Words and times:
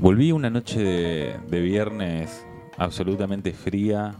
Volví 0.00 0.30
una 0.30 0.48
noche 0.48 0.78
de, 0.78 1.36
de 1.50 1.60
viernes 1.60 2.46
absolutamente 2.76 3.52
fría, 3.52 4.14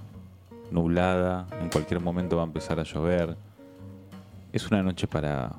nublada, 0.73 1.47
en 1.63 1.69
cualquier 1.69 2.01
momento 2.01 2.37
va 2.37 2.43
a 2.43 2.47
empezar 2.47 2.81
a 2.81 2.83
llover. 2.83 3.37
Es 4.53 4.69
una 4.73 4.83
noche 4.83 5.07
para, 5.07 5.53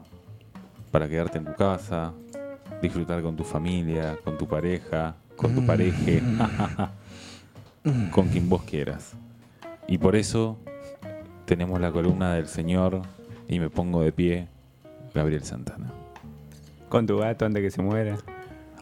para 0.92 1.08
quedarte 1.08 1.38
en 1.38 1.46
tu 1.46 1.54
casa, 1.54 2.12
disfrutar 2.82 3.22
con 3.22 3.38
tu 3.38 3.46
familia, 3.46 4.18
con 4.22 4.38
tu 4.38 4.46
pareja, 4.46 5.16
con 5.38 5.56
tu 5.56 5.66
pareja, 5.66 6.92
con 8.12 8.28
quien 8.28 8.50
vos 8.50 8.64
quieras. 8.64 9.14
Y 9.88 10.00
por 10.00 10.18
eso 10.18 10.58
tenemos 11.46 11.80
la 11.80 11.94
columna 11.94 12.34
del 12.34 12.48
Señor 12.48 13.04
y 13.48 13.60
me 13.62 13.70
pongo 13.70 14.02
de 14.02 14.12
pie, 14.12 14.50
Gabriel 15.16 15.46
Santana. 15.46 15.94
Con 16.90 17.08
tu 17.08 17.20
gato 17.20 17.46
antes 17.46 17.64
que 17.64 17.72
se 17.72 17.82
muera. 17.82 18.18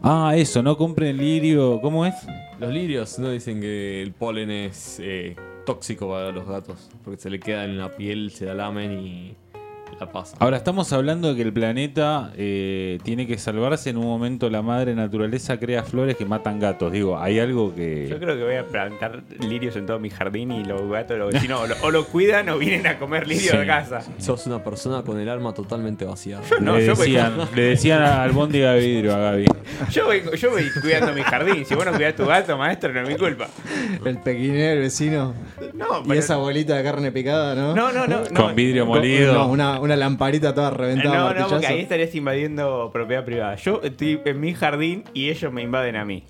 Ah, 0.02 0.34
eso, 0.36 0.62
no 0.62 0.78
compren 0.78 1.18
lirio. 1.18 1.80
¿Cómo 1.82 2.06
es? 2.06 2.16
Los 2.60 2.72
lirios 2.72 3.20
no 3.20 3.30
dicen 3.30 3.62
que 3.62 4.02
el 4.02 4.14
polen 4.14 4.52
es 4.52 5.00
eh, 5.02 5.36
tóxico 5.66 6.10
para 6.10 6.32
los 6.32 6.48
gatos, 6.48 6.90
porque 7.04 7.20
se 7.20 7.30
le 7.30 7.40
queda 7.40 7.66
en 7.66 7.78
la 7.78 7.92
piel, 7.92 8.32
se 8.32 8.46
la 8.46 8.54
lamen 8.54 9.00
y 9.00 9.36
la 10.00 10.12
pasan. 10.12 10.38
Ahora 10.42 10.58
estamos 10.58 10.92
hablando 10.94 11.30
de 11.30 11.36
que 11.36 11.42
el 11.42 11.54
planeta 11.54 12.32
eh, 12.38 13.00
tiene 13.04 13.26
que 13.28 13.38
salvarse. 13.38 13.90
En 13.90 13.98
un 13.98 14.06
momento 14.06 14.50
la 14.50 14.62
madre 14.62 14.94
naturaleza 14.96 15.58
crea 15.60 15.84
flores 15.84 16.16
que 16.18 16.26
matan 16.26 16.60
gatos. 16.60 16.92
Digo, 16.92 17.18
hay 17.20 17.40
algo 17.40 17.74
que... 17.74 18.08
Yo 18.10 18.20
creo 18.20 18.36
que 18.38 18.44
voy 18.44 18.56
a 18.56 18.66
plantar 18.66 19.24
lirios 19.40 19.76
en 19.76 19.86
todo 19.86 20.00
mi 20.00 20.10
jardín 20.10 20.52
y 20.52 20.64
los 20.64 20.90
gatos, 20.90 21.18
los 21.18 21.34
vecinos, 21.34 21.62
o 21.62 21.68
lo, 21.68 21.76
o 21.84 21.92
lo 21.92 22.06
cuidan 22.06 22.50
o 22.50 22.58
vienen 22.58 22.86
a 22.88 23.00
comer 23.00 23.28
lirios 23.28 23.52
Sí. 23.52 23.58
de 23.58 23.66
casa. 23.66 24.02
Sos 24.20 24.46
una 24.48 24.64
persona 24.64 25.02
con 25.04 25.20
el 25.20 25.30
alma 25.30 25.54
totalmente 25.54 26.06
vaciada. 26.06 26.44
No, 26.62 26.76
le, 26.78 26.86
yo 26.86 26.96
voy- 26.96 27.06
decían, 27.12 27.34
le 27.56 27.62
decían 27.62 28.02
al 28.04 28.32
bondi 28.32 28.60
de 28.60 28.80
vidrio 28.80 29.16
a 29.16 29.20
Gaby. 29.20 29.46
Yo 29.92 30.08
vengo, 30.08 30.34
yo 30.34 30.50
voy 30.52 30.64
cuidando 30.82 31.14
mi 31.14 31.22
jardín. 31.22 31.66
Si 31.66 31.76
vos 31.76 31.86
no 31.86 31.92
cuidás 31.94 32.16
tu 32.16 32.26
gato, 32.26 32.58
maestro, 32.58 32.92
no 32.94 33.02
es 33.02 33.08
mi 33.10 33.16
culpa. 33.16 33.48
El 34.04 34.18
pequinero, 34.20 34.74
el 34.74 34.80
vecino. 34.80 35.34
No, 35.74 36.04
Y 36.14 36.18
esa 36.18 36.38
bolita 36.38 36.76
de 36.76 36.84
carne 36.84 37.12
picada, 37.12 37.54
¿no? 37.54 37.76
no, 37.76 37.92
no, 37.92 38.08
no. 38.08 38.22
no. 38.32 38.42
Con 38.44 38.56
vidrio 38.56 38.86
molido. 38.86 39.34
no, 39.34 39.48
una, 39.48 39.80
una 39.80 39.87
lamparita 39.96 40.54
toda 40.54 40.72
reventada. 40.72 41.10
No, 41.10 41.16
no, 41.20 41.26
martillazo. 41.26 41.50
porque 41.52 41.68
ahí 41.68 41.80
estarías 41.82 42.14
invadiendo 42.16 42.90
propiedad 42.92 43.24
privada. 43.26 43.56
Yo 43.56 43.82
estoy 43.84 44.22
en 44.26 44.40
mi 44.40 44.54
jardín 44.54 45.04
y 45.14 45.30
ellos 45.30 45.52
me 45.54 45.62
invaden 45.62 45.96
a 45.96 46.06
mí. 46.06 46.24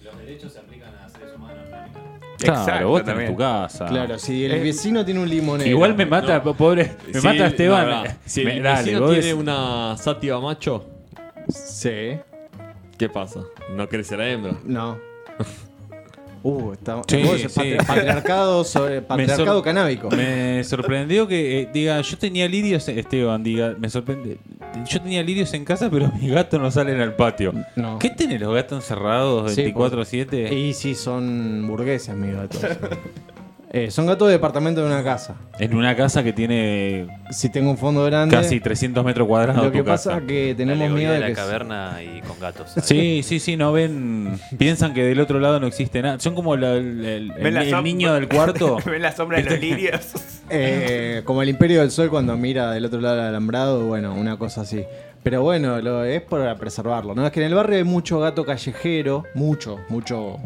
Claro, 2.40 2.60
Exacto, 2.62 2.88
vos 2.90 3.00
tenés 3.02 3.14
también. 3.16 3.32
tu 3.32 3.38
casa. 3.38 3.86
Claro, 3.88 4.20
si 4.20 4.46
el 4.46 4.52
Eh, 4.52 4.60
vecino 4.62 5.04
tiene 5.04 5.20
un 5.22 5.28
limonero. 5.30 5.68
Igual 5.68 5.96
me 5.96 6.06
mata, 6.06 6.42
pobre. 6.44 6.92
Me 7.12 7.20
Sí, 7.20 7.26
mata 7.28 7.48
Esteban. 7.48 7.90
no, 7.90 8.04
no. 8.04 8.10
Si 8.26 8.46
Me- 8.46 8.58
el 8.58 8.64
dale, 8.64 8.92
vecino 8.92 9.10
tiene 9.10 9.34
una 9.34 9.98
sátiva 9.98 10.40
macho, 10.40 10.86
Sí. 11.50 12.20
¿qué 12.96 13.10
pasa? 13.10 13.42
¿No 13.76 13.90
crece 13.90 14.16
la 14.18 14.30
hembra? 14.30 14.54
No. 14.66 15.00
Uh, 16.50 16.72
está. 16.72 17.02
Sí, 17.08 17.24
vos 17.24 17.42
sí. 17.42 17.76
Patriarcado, 17.86 18.64
sobre, 18.64 19.02
patriarcado 19.02 19.56
sor- 19.56 19.64
canábico. 19.64 20.10
Me 20.10 20.64
sorprendió 20.64 21.28
que 21.28 21.62
eh, 21.62 21.70
diga, 21.74 22.00
yo 22.00 22.18
tenía 22.18 22.48
lirios, 22.48 22.88
Esteban, 22.88 23.44
diga, 23.44 23.76
me 23.78 23.90
sorprende. 23.90 24.38
Yo 24.90 25.02
tenía 25.02 25.22
lirios 25.24 25.54
en 25.54 25.66
casa, 25.66 25.90
pero 25.90 26.10
mis 26.14 26.32
gatos 26.32 26.62
no 26.62 26.72
salen 26.72 27.02
al 27.02 27.16
patio. 27.18 27.54
No. 27.76 28.00
¿Qué 28.00 28.12
tenés 28.12 28.40
los 28.40 28.54
gatos 28.56 28.78
encerrados 28.84 29.52
Sí, 29.54 29.64
24/7? 29.74 30.54
Y 30.54 30.74
sí, 30.74 30.96
son 30.96 31.68
burgueses, 31.68 32.16
mis 32.16 32.34
gatos. 32.34 32.62
Eh, 33.70 33.92
son 33.92 34.06
gatos 34.06 34.30
de 34.30 34.34
departamento 34.36 34.80
de 34.82 34.88
una 34.88 35.04
casa. 35.04 35.36
En 35.60 35.76
una 35.76 35.94
casa 35.94 36.24
que 36.24 36.32
tiene 36.32 37.08
Si 37.32 37.50
tengo 37.50 37.70
un 37.70 37.78
fondo 37.78 38.06
grande. 38.06 38.34
casi 38.34 38.62
300 38.62 39.04
metros 39.04 39.28
cuadrados 39.28 39.62
Lo 39.66 39.72
que 39.74 39.80
tu 39.80 39.86
pasa 39.86 40.12
casa. 40.12 40.22
es 40.22 40.28
que 40.28 40.56
tenemos 40.56 40.90
miedo 40.90 41.12
de 41.12 41.20
la 41.20 41.28
que. 41.28 41.34
caverna 41.34 41.98
y 42.02 42.22
con 42.22 42.40
gatos. 42.40 42.72
Sí, 42.82 43.22
sí, 43.24 43.40
sí, 43.42 43.58
no 43.58 43.74
ven, 43.74 44.40
piensan 44.58 44.94
que 44.94 45.04
del 45.04 45.20
otro 45.20 45.42
lado 45.42 45.60
no 45.60 45.68
existe 45.68 46.02
nada. 46.02 46.18
Son 46.20 46.34
como 46.34 46.56
la- 46.56 46.76
el, 46.76 47.34
niño 47.84 48.14
del 48.14 48.30
cuarto. 48.30 48.78
¿Ven 48.86 49.02
la 49.02 49.12
sombra 49.12 49.40
de 49.40 49.50
los 49.50 49.60
lirios? 49.60 50.12
Eh, 50.50 51.24
como 51.26 51.42
el 51.42 51.50
Imperio 51.50 51.82
del 51.82 51.92
Sol 51.92 52.10
cuando 52.10 52.38
mira 52.38 52.72
del 52.72 52.86
otro 52.86 53.02
lado 53.02 53.18
del 53.18 53.26
alambrado, 53.26 53.86
bueno, 53.86 54.14
una 54.14 54.38
cosa 54.38 54.62
así. 54.62 54.82
Pero 55.22 55.42
bueno, 55.42 55.82
lo, 55.82 56.06
es 56.06 56.22
para 56.22 56.56
preservarlo. 56.56 57.14
¿no? 57.16 57.26
Es 57.26 57.34
que 57.34 57.42
en 57.42 57.48
el 57.48 57.54
barrio 57.54 57.76
hay 57.80 57.84
mucho 57.84 58.22
gato 58.22 58.46
callejero, 58.46 59.26
mucho, 59.34 59.78
mucho 59.90 60.38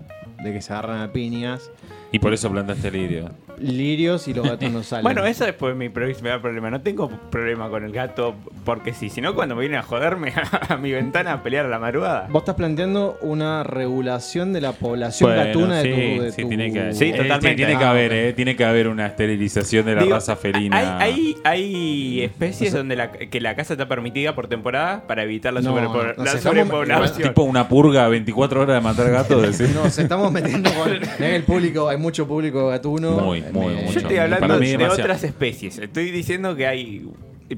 de 0.44 0.54
que 0.54 0.62
se 0.64 0.74
agarran 0.74 1.02
a 1.02 1.12
piñas, 1.14 1.70
Y 2.14 2.20
por 2.20 2.34
eso 2.34 2.52
plantaste 2.52 2.92
lirio. 2.92 3.30
lirios 3.58 4.28
y 4.28 4.34
los 4.34 4.46
gatos 4.48 4.70
no 4.72 4.84
salen. 4.84 5.04
Bueno, 5.04 5.26
eso 5.26 5.46
después 5.46 5.76
mi 5.76 5.88
principal 5.90 6.42
problema. 6.42 6.70
No 6.70 6.82
tengo 6.82 7.10
problema 7.30 7.70
con 7.70 7.84
el 7.86 7.92
gato 7.94 8.36
porque 8.66 8.94
sí, 8.94 9.10
sino 9.10 9.34
cuando 9.34 9.56
me 9.56 9.62
vienen 9.62 9.80
a 9.80 9.84
joderme 9.84 10.34
a, 10.70 10.76
mi 10.78 10.92
ventana 10.92 11.34
a 11.34 11.44
pelear 11.44 11.66
a 11.66 11.70
la 11.70 11.80
madrugada. 11.80 12.28
Vos 12.30 12.42
estás 12.42 12.56
planteando 12.56 13.18
una 13.22 13.64
regulación 13.64 14.52
de 14.52 14.60
la 14.62 14.74
población 14.74 15.30
Bueno, 15.30 15.46
gatuna 15.46 15.78
de 15.82 15.84
sí, 15.84 15.90
tu. 16.18 16.24
de 16.24 16.32
sí, 16.34 16.42
tu- 16.42 16.48
tiene 16.50 16.74
que, 16.74 16.94
Sí, 16.94 17.06
eh, 17.06 17.14
totalmente. 17.14 17.56
Tiene 17.56 17.78
que 17.78 17.86
haber, 17.86 18.12
eh, 18.14 18.34
tiene 18.34 18.56
que 18.58 18.66
haber 18.66 18.88
una 18.90 19.06
esterilización 19.08 19.86
de 19.86 19.96
la 19.96 20.02
Digo, 20.04 20.16
raza 20.16 20.36
felina. 20.36 20.98
Hay, 21.00 21.08
hay, 21.14 21.36
hay 21.46 22.22
especies 22.24 22.74
donde 22.74 22.96
la, 22.98 23.12
que 23.12 23.40
la 23.40 23.56
casa 23.56 23.74
está 23.76 23.88
permitida 23.88 24.36
por 24.36 24.48
temporada 24.48 25.08
para 25.08 25.24
evitar 25.24 25.54
la, 25.54 25.62
No, 25.62 25.76
la 26.18 26.38
sobrepoblación. 26.40 27.30
tipo 27.30 27.44
una 27.44 27.70
purga 27.70 28.08
24 28.10 28.62
horas 28.62 28.76
de 28.76 28.82
matar 28.82 29.10
gatos. 29.12 29.42
decís. 29.58 29.74
Nos 29.74 29.98
estamos 29.98 30.30
metiendo 30.32 30.70
con. 30.74 30.92
en 30.94 31.24
el 31.34 31.44
público, 31.44 31.88
hay 31.88 32.01
mucho 32.02 32.28
público 32.28 32.68
gatuno. 32.68 33.12
Muy, 33.12 33.42
muy, 33.52 33.68
Me- 33.76 33.82
mucho. 33.84 33.94
Yo 33.94 34.00
estoy 34.02 34.18
hablando 34.18 34.60
de 34.60 34.68
demasiado. 34.68 34.94
otras 35.04 35.24
especies. 35.24 35.78
Estoy 35.78 36.12
diciendo 36.12 36.56
que 36.56 36.68
hay 36.68 37.08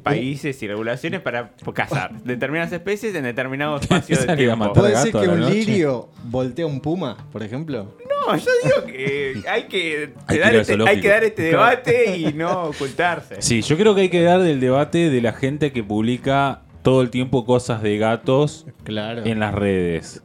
países 0.01 0.61
y 0.63 0.67
regulaciones 0.67 1.21
para 1.21 1.51
cazar 1.73 2.19
determinadas 2.23 2.71
especies 2.73 3.13
en 3.13 3.23
determinado 3.25 3.77
espacio 3.81 4.17
de 4.17 4.35
tiempo. 4.35 4.73
¿Puede 4.73 4.95
a 4.95 5.03
que 5.03 5.17
un 5.29 5.49
lirio 5.49 6.09
voltea 6.25 6.65
un 6.65 6.81
puma, 6.81 7.15
por 7.31 7.43
ejemplo? 7.43 7.95
No, 8.27 8.35
yo 8.35 8.49
digo 8.63 8.85
que 8.87 9.43
hay 9.47 9.63
que, 9.63 10.13
Hay 10.27 10.37
que 10.37 10.39
dar, 10.39 10.55
este, 10.55 10.73
zoológico. 10.73 10.95
hay 10.95 11.01
que 11.01 11.09
dar 11.09 11.23
este 11.23 11.41
debate 11.43 12.17
y 12.17 12.33
no 12.33 12.63
ocultarse. 12.63 13.41
Sí, 13.41 13.61
yo 13.61 13.77
creo 13.77 13.93
que 13.93 14.01
hay 14.01 14.09
que 14.09 14.23
dar 14.23 14.41
del 14.41 14.59
debate 14.59 15.09
de 15.11 15.21
la 15.21 15.33
gente 15.33 15.71
que 15.71 15.83
publica 15.83 16.61
todo 16.81 17.01
el 17.01 17.09
tiempo 17.11 17.45
cosas 17.45 17.83
de 17.83 17.97
gatos 17.99 18.65
Claro. 18.83 19.23
en 19.25 19.39
las 19.39 19.53
redes. 19.53 20.23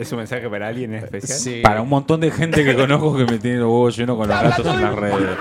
¿Es 0.00 0.10
un 0.12 0.18
mensaje 0.18 0.48
para 0.48 0.68
alguien 0.68 0.94
en 0.94 1.04
especial? 1.04 1.38
Sí. 1.38 1.60
Para 1.62 1.82
un 1.82 1.88
montón 1.88 2.20
de 2.20 2.30
gente 2.30 2.64
que 2.64 2.74
conozco 2.74 3.16
que 3.16 3.24
me 3.26 3.38
tiene 3.38 3.58
los 3.58 3.66
huevos 3.68 3.96
llenos 3.96 4.16
con 4.16 4.28
los 4.28 4.40
gatos 4.42 4.66
en 4.66 4.80
las 4.82 4.94
redes. 4.94 5.36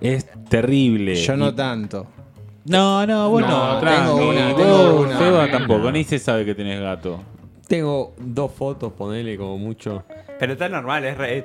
Es 0.00 0.26
terrible. 0.48 1.14
Yo 1.16 1.36
no 1.36 1.48
Y- 1.48 1.52
tanto. 1.52 2.06
No, 2.64 3.06
no, 3.06 3.28
vos 3.30 3.40
No, 3.40 3.74
no, 3.74 3.80
tengo 3.80 4.28
una, 4.30 4.54
tengo 4.54 5.00
una. 5.00 5.18
Seba 5.18 5.50
tampoco, 5.50 5.90
ni 5.90 6.04
se 6.04 6.18
sabe 6.18 6.44
que 6.44 6.54
tenés 6.54 6.80
gato. 6.80 7.20
Tengo 7.66 8.12
dos 8.18 8.52
fotos, 8.52 8.92
ponele 8.92 9.36
como 9.36 9.58
mucho. 9.58 10.04
Pero 10.38 10.52
está 10.52 10.68
normal, 10.68 11.04
es, 11.04 11.16
re- 11.16 11.38
es 11.38 11.44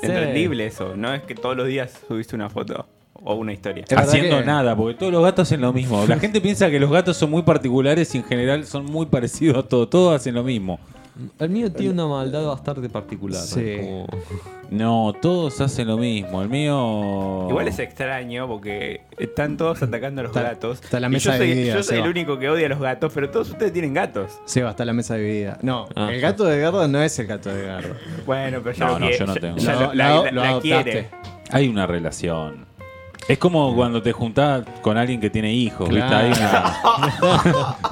Sí. 0.00 0.06
entendible 0.06 0.66
eso. 0.66 0.94
No 0.96 1.14
es 1.14 1.22
que 1.22 1.34
todos 1.34 1.56
los 1.56 1.66
días 1.68 1.92
subiste 2.08 2.34
una 2.34 2.50
foto 2.50 2.86
o 3.22 3.34
una 3.34 3.52
historia. 3.52 3.84
Haciendo 3.96 4.40
que- 4.40 4.44
nada, 4.44 4.76
porque 4.76 4.94
todos 4.98 5.12
los 5.12 5.22
gatos 5.22 5.48
hacen 5.48 5.60
lo 5.60 5.72
mismo. 5.72 6.04
La 6.06 6.18
gente 6.20 6.40
piensa 6.40 6.70
que 6.70 6.80
los 6.80 6.90
gatos 6.90 7.16
son 7.16 7.30
muy 7.30 7.42
particulares 7.42 8.14
y 8.14 8.18
en 8.18 8.24
general 8.24 8.66
son 8.66 8.84
muy 8.86 9.06
parecidos 9.06 9.64
a 9.64 9.68
todos. 9.68 9.88
Todos 9.88 10.16
hacen 10.16 10.34
lo 10.34 10.42
mismo. 10.42 10.78
El 11.38 11.50
mío 11.50 11.72
tiene 11.72 11.92
una 11.94 12.06
maldad 12.06 12.46
bastante 12.46 12.88
particular. 12.88 13.40
Sí. 13.40 13.76
como- 13.80 14.06
No, 14.70 15.14
todos 15.20 15.60
hacen 15.60 15.88
lo 15.88 15.96
mismo. 15.96 16.42
El 16.42 16.48
mío. 16.48 17.46
Igual 17.48 17.68
es 17.68 17.78
extraño 17.78 18.46
porque 18.46 19.00
están 19.18 19.56
todos 19.56 19.82
atacando 19.82 20.20
a 20.20 20.24
los 20.24 20.36
Está- 20.36 20.42
gatos. 20.50 20.80
está 20.82 21.00
la 21.00 21.06
Y 21.08 21.10
mesa 21.10 21.32
yo 21.32 21.38
soy, 21.38 21.46
dividida, 21.48 21.74
yo 21.74 21.82
soy 21.82 21.98
el 21.98 22.08
único 22.08 22.38
que 22.38 22.48
odia 22.50 22.66
a 22.66 22.68
los 22.68 22.78
gatos, 22.80 23.10
pero 23.14 23.30
todos 23.30 23.48
ustedes 23.50 23.72
tienen 23.72 23.94
gatos. 23.94 24.32
Seba, 24.44 24.70
está 24.70 24.84
la 24.84 24.92
mesa 24.92 25.14
dividida. 25.16 25.58
No, 25.62 25.86
Ah. 25.96 26.10
el 26.12 26.20
gato 26.20 26.44
de 26.44 26.60
Gardo 26.60 26.86
no 26.86 27.00
es 27.02 27.18
el 27.18 27.26
gato 27.26 27.48
de 27.52 27.66
Gardo. 27.66 27.94
Bueno, 28.26 28.60
pero 28.62 28.76
ya 28.76 28.84
No, 28.86 28.92
lo 28.92 28.98
no, 28.98 29.06
quiere. 29.06 29.18
yo 29.18 29.26
no 29.26 29.34
tengo. 29.34 29.56
ya 29.56 29.72
Lo- 29.74 29.80
lo- 29.80 29.94
la, 29.94 30.08
lo- 30.14 30.24
la- 30.26 30.30
lo 30.30 30.40
la 30.42 30.48
adoptaste. 30.50 30.82
quiere. 30.92 31.08
Hay 31.50 31.68
una 31.68 31.86
relación. 31.86 32.66
Es 33.26 33.38
como 33.38 33.74
cuando 33.74 34.00
te 34.02 34.12
juntás 34.12 34.64
con 34.80 34.96
alguien 34.96 35.20
que 35.20 35.28
tiene 35.28 35.52
hijos, 35.52 35.88
¿viste? 35.88 36.06
Claro. 36.06 36.26
Hay 36.26 36.32
una- 36.32 37.76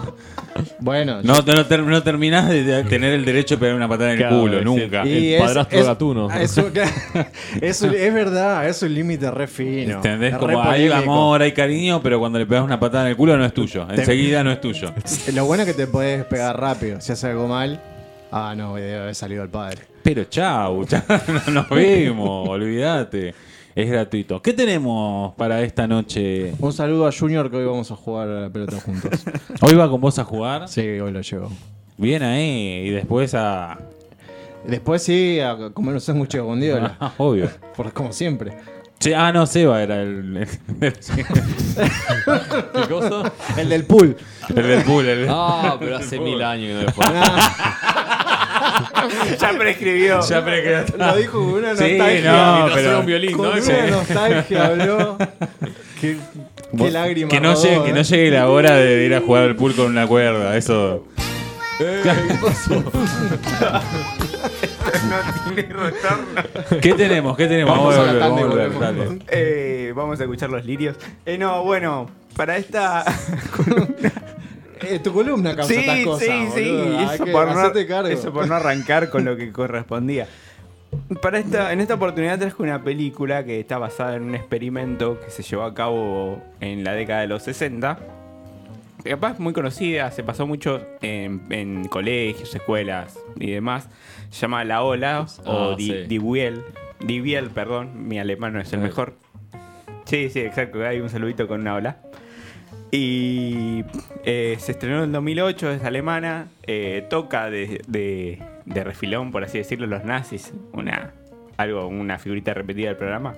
Bueno, 0.78 1.22
No, 1.22 1.34
no, 1.40 1.64
ter- 1.66 1.82
no 1.82 2.02
terminás 2.02 2.48
de 2.48 2.84
tener 2.84 3.14
el 3.14 3.24
derecho 3.24 3.54
de 3.56 3.60
pegar 3.60 3.74
una 3.76 3.88
patada 3.88 4.10
en 4.12 4.18
el 4.18 4.18
Claro, 4.26 4.40
culo, 4.40 4.60
nunca. 4.62 5.02
el 5.04 5.38
padrastro 5.38 5.84
gatuno. 5.84 6.30
Eso, 6.32 6.70
eso 7.60 7.86
es 7.90 8.12
verdad, 8.14 8.68
es 8.68 8.82
un 8.82 8.92
límite 8.94 9.30
re 9.30 9.46
fino. 9.46 9.96
¿Entendés? 9.96 10.34
es 10.34 10.40
re 10.40 10.52
Como 10.54 10.62
hay 10.62 10.88
amor, 10.90 11.40
hay 11.42 11.52
cariño, 11.52 12.02
pero 12.02 12.18
cuando 12.18 12.38
le 12.38 12.46
pegas 12.46 12.64
una 12.64 12.78
patada 12.78 13.04
en 13.04 13.10
el 13.10 13.16
culo 13.16 13.36
no 13.36 13.44
es 13.44 13.54
tuyo. 13.54 13.86
Enseguida 13.90 14.44
no 14.44 14.52
es 14.52 14.60
tuyo. 14.60 14.92
Lo 15.34 15.46
bueno 15.46 15.62
es 15.62 15.68
que 15.68 15.74
te 15.74 15.86
podés 15.86 16.24
pegar 16.26 16.60
rápido. 16.60 17.00
Si 17.00 17.10
haces 17.12 17.24
algo 17.24 17.48
mal, 17.48 17.80
ah, 18.30 18.54
no, 18.56 18.74
debe 18.76 18.96
haber 18.98 19.14
salido 19.14 19.42
el 19.42 19.48
padre. 19.48 19.78
Pero 20.02 20.24
chau, 20.24 20.84
chau, 20.84 21.02
no 21.46 21.52
nos 21.52 21.68
vemos, 21.70 22.48
olvídate. 22.48 23.34
Es 23.76 23.90
gratuito. 23.90 24.40
¿Qué 24.40 24.54
tenemos 24.54 25.34
para 25.34 25.60
esta 25.60 25.86
noche? 25.86 26.54
Un 26.60 26.72
saludo 26.72 27.06
a 27.06 27.12
Junior 27.12 27.50
que 27.50 27.58
hoy 27.58 27.66
vamos 27.66 27.90
a 27.90 27.94
jugar 27.96 28.26
a 28.26 28.40
la 28.40 28.48
pelota 28.50 28.80
juntos. 28.80 29.22
¿Hoy 29.60 29.74
va 29.74 29.90
con 29.90 30.00
vos 30.00 30.18
a 30.18 30.24
jugar? 30.24 30.66
Sí, 30.66 30.80
hoy 30.80 31.12
lo 31.12 31.20
llevo. 31.20 31.50
Bien 31.98 32.22
ahí. 32.22 32.84
Y 32.86 32.90
después 32.90 33.34
a. 33.34 33.78
Después 34.66 35.02
sí, 35.02 35.40
a 35.40 35.56
comer 35.74 35.94
un 35.94 36.00
sándwich 36.00 36.38
con 36.38 36.58
Diola. 36.58 36.96
Ah, 37.00 37.12
obvio. 37.18 37.50
Por, 37.76 37.92
como 37.92 38.12
siempre. 38.12 38.56
Sí, 38.98 39.12
ah, 39.12 39.30
no, 39.30 39.44
Seba 39.46 39.82
era 39.82 40.00
el. 40.00 40.34
El, 40.80 40.92
¿Qué 40.94 42.88
cosa? 42.88 43.30
El 43.58 43.68
del 43.68 43.84
pool. 43.84 44.16
el 44.48 44.66
del 44.66 44.82
pool. 44.84 45.06
el- 45.06 45.26
Ah, 45.28 45.76
pero 45.78 45.96
hace 45.98 46.18
mil 46.18 46.42
años 46.42 46.68
que 46.68 46.74
no 46.74 46.82
lo 46.82 46.92
juego. 46.92 47.12
ya 49.40 49.50
prescribió. 49.58 50.20
Ya 50.20 50.44
quedé- 50.44 50.84
Lo 50.96 51.16
dijo 51.16 51.38
con 51.38 51.52
una 51.54 51.76
Sí, 51.76 51.96
nostalgia. 51.96 52.32
no, 52.32 52.68
No, 52.68 52.74
pero- 52.74 53.00
un 53.00 53.06
violín, 53.06 53.32
con 53.36 53.46
¿no? 53.46 53.62
una 53.64 53.86
nostalgia 53.86 54.66
habló. 54.66 55.18
Qué, 56.00 56.16
qué 56.76 56.90
lágrima. 56.90 57.28
Que 57.30 57.40
no, 57.40 57.54
rodó, 57.54 57.62
llegue, 57.62 57.82
que 57.84 57.90
eh. 57.90 57.94
no 57.94 58.02
llegue 58.02 58.30
la 58.30 58.48
hora 58.50 58.74
de 58.76 59.04
ir 59.06 59.14
a 59.14 59.20
jugar 59.20 59.44
al 59.44 59.56
pool 59.56 59.74
con 59.74 59.86
una 59.86 60.06
cuerda. 60.06 60.54
Eso. 60.56 61.06
no 65.08 65.54
tiene 65.54 65.72
retorno. 65.72 66.80
¿Qué 66.80 66.92
tenemos? 66.94 67.36
¿Qué 67.36 67.46
tenemos? 67.46 67.76
Vamos 67.76 67.94
a 67.94 67.98
la 67.98 68.04
volver, 68.04 68.20
vamos 68.20 68.40
a 68.42 68.46
volver, 68.46 68.78
dale. 68.78 69.18
Eh, 69.28 69.92
vamos 69.94 70.20
a 70.20 70.22
escuchar 70.24 70.50
los 70.50 70.64
lirios. 70.64 70.96
Eh, 71.24 71.38
no, 71.38 71.62
bueno, 71.64 72.10
para 72.36 72.56
esta. 72.56 73.04
Eh, 74.82 74.98
tu 74.98 75.12
columna 75.12 75.54
causa 75.56 75.72
sí, 75.72 75.80
estas 75.80 76.04
cosas. 76.04 76.28
sí, 76.28 76.46
sí. 76.54 76.70
boludo. 76.70 76.98
Hay 76.98 77.14
Eso 77.14 77.24
que 77.24 77.32
por, 77.32 77.46
no, 77.48 77.72
cargo. 77.88 78.08
eso 78.08 78.32
por 78.32 78.46
no 78.48 78.54
arrancar 78.54 79.10
con 79.10 79.24
lo 79.24 79.36
que 79.36 79.50
correspondía. 79.52 80.26
Para 81.20 81.38
esta, 81.38 81.72
en 81.72 81.80
esta 81.80 81.94
oportunidad 81.94 82.38
traje 82.38 82.62
una 82.62 82.82
película 82.82 83.44
que 83.44 83.60
está 83.60 83.78
basada 83.78 84.16
en 84.16 84.22
un 84.24 84.34
experimento 84.34 85.20
que 85.20 85.30
se 85.30 85.42
llevó 85.42 85.64
a 85.64 85.74
cabo 85.74 86.42
en 86.60 86.84
la 86.84 86.92
década 86.92 87.20
de 87.22 87.26
los 87.26 87.42
60. 87.42 87.98
Que 89.02 89.10
capaz 89.10 89.32
es 89.34 89.38
muy 89.40 89.52
conocida, 89.52 90.10
se 90.10 90.22
pasó 90.24 90.46
mucho 90.46 90.80
en, 91.02 91.42
en 91.50 91.86
colegios, 91.88 92.54
escuelas 92.54 93.18
y 93.38 93.50
demás. 93.52 93.88
Se 94.30 94.40
llama 94.42 94.64
La 94.64 94.82
Ola 94.82 95.26
o 95.44 95.72
Ah, 95.72 95.76
Die, 95.76 96.02
sí. 96.02 96.08
Die 96.08 96.18
Wiel. 96.18 96.62
Die 97.04 97.20
Wiel, 97.20 97.50
perdón, 97.50 98.08
mi 98.08 98.18
alemán 98.18 98.54
no 98.54 98.60
es 98.60 98.72
el 98.72 98.80
Sí. 98.80 98.84
mejor. 98.84 99.14
Sí, 100.06 100.30
sí, 100.30 100.40
exacto, 100.40 100.84
hay 100.84 101.00
un 101.00 101.08
saludito 101.10 101.46
con 101.48 101.60
una 101.60 101.74
ola. 101.74 101.98
Y 102.98 103.84
eh, 104.24 104.56
se 104.58 104.72
estrenó 104.72 105.04
en 105.04 105.12
2008, 105.12 105.70
es 105.72 105.84
alemana, 105.84 106.46
eh, 106.66 107.04
toca 107.10 107.50
de, 107.50 107.82
de- 107.86 108.38
de 108.64 108.84
refilón, 108.84 109.30
por 109.30 109.44
así 109.44 109.58
decirlo, 109.58 109.86
los 109.86 110.02
nazis, 110.04 110.52
una, 110.72 111.12
algo, 111.58 111.86
una 111.86 112.18
figurita 112.18 112.54
repetida 112.54 112.88
del 112.88 112.96
programa. 112.96 113.34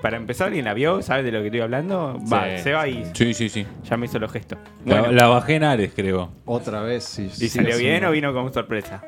Para 0.00 0.16
empezar, 0.16 0.46
¿alguien 0.48 0.64
la 0.66 0.74
vio? 0.74 1.02
¿Sabes 1.02 1.24
de 1.24 1.32
lo 1.32 1.40
que 1.40 1.46
estoy 1.46 1.60
hablando? 1.60 2.18
Va, 2.32 2.56
Sí. 2.56 2.62
se 2.62 2.72
va 2.72 2.86
y 2.86 3.04
Sí, 3.14 3.34
sí, 3.34 3.48
sí. 3.48 3.66
ya 3.88 3.96
me 3.96 4.06
hizo 4.06 4.18
los 4.18 4.30
gestos. 4.30 4.58
La, 4.86 5.00
Bueno, 5.00 5.12
la 5.14 5.26
bajé 5.26 5.56
en 5.56 5.64
Ares, 5.64 5.92
creo. 5.94 6.30
Otra 6.44 6.80
vez, 6.82 7.04
sí. 7.04 7.24
¿Y 7.40 7.48
salió 7.48 7.76
bien 7.78 8.04
o 8.04 8.10
vino 8.12 8.32
con 8.32 8.52
sorpresa? 8.54 9.02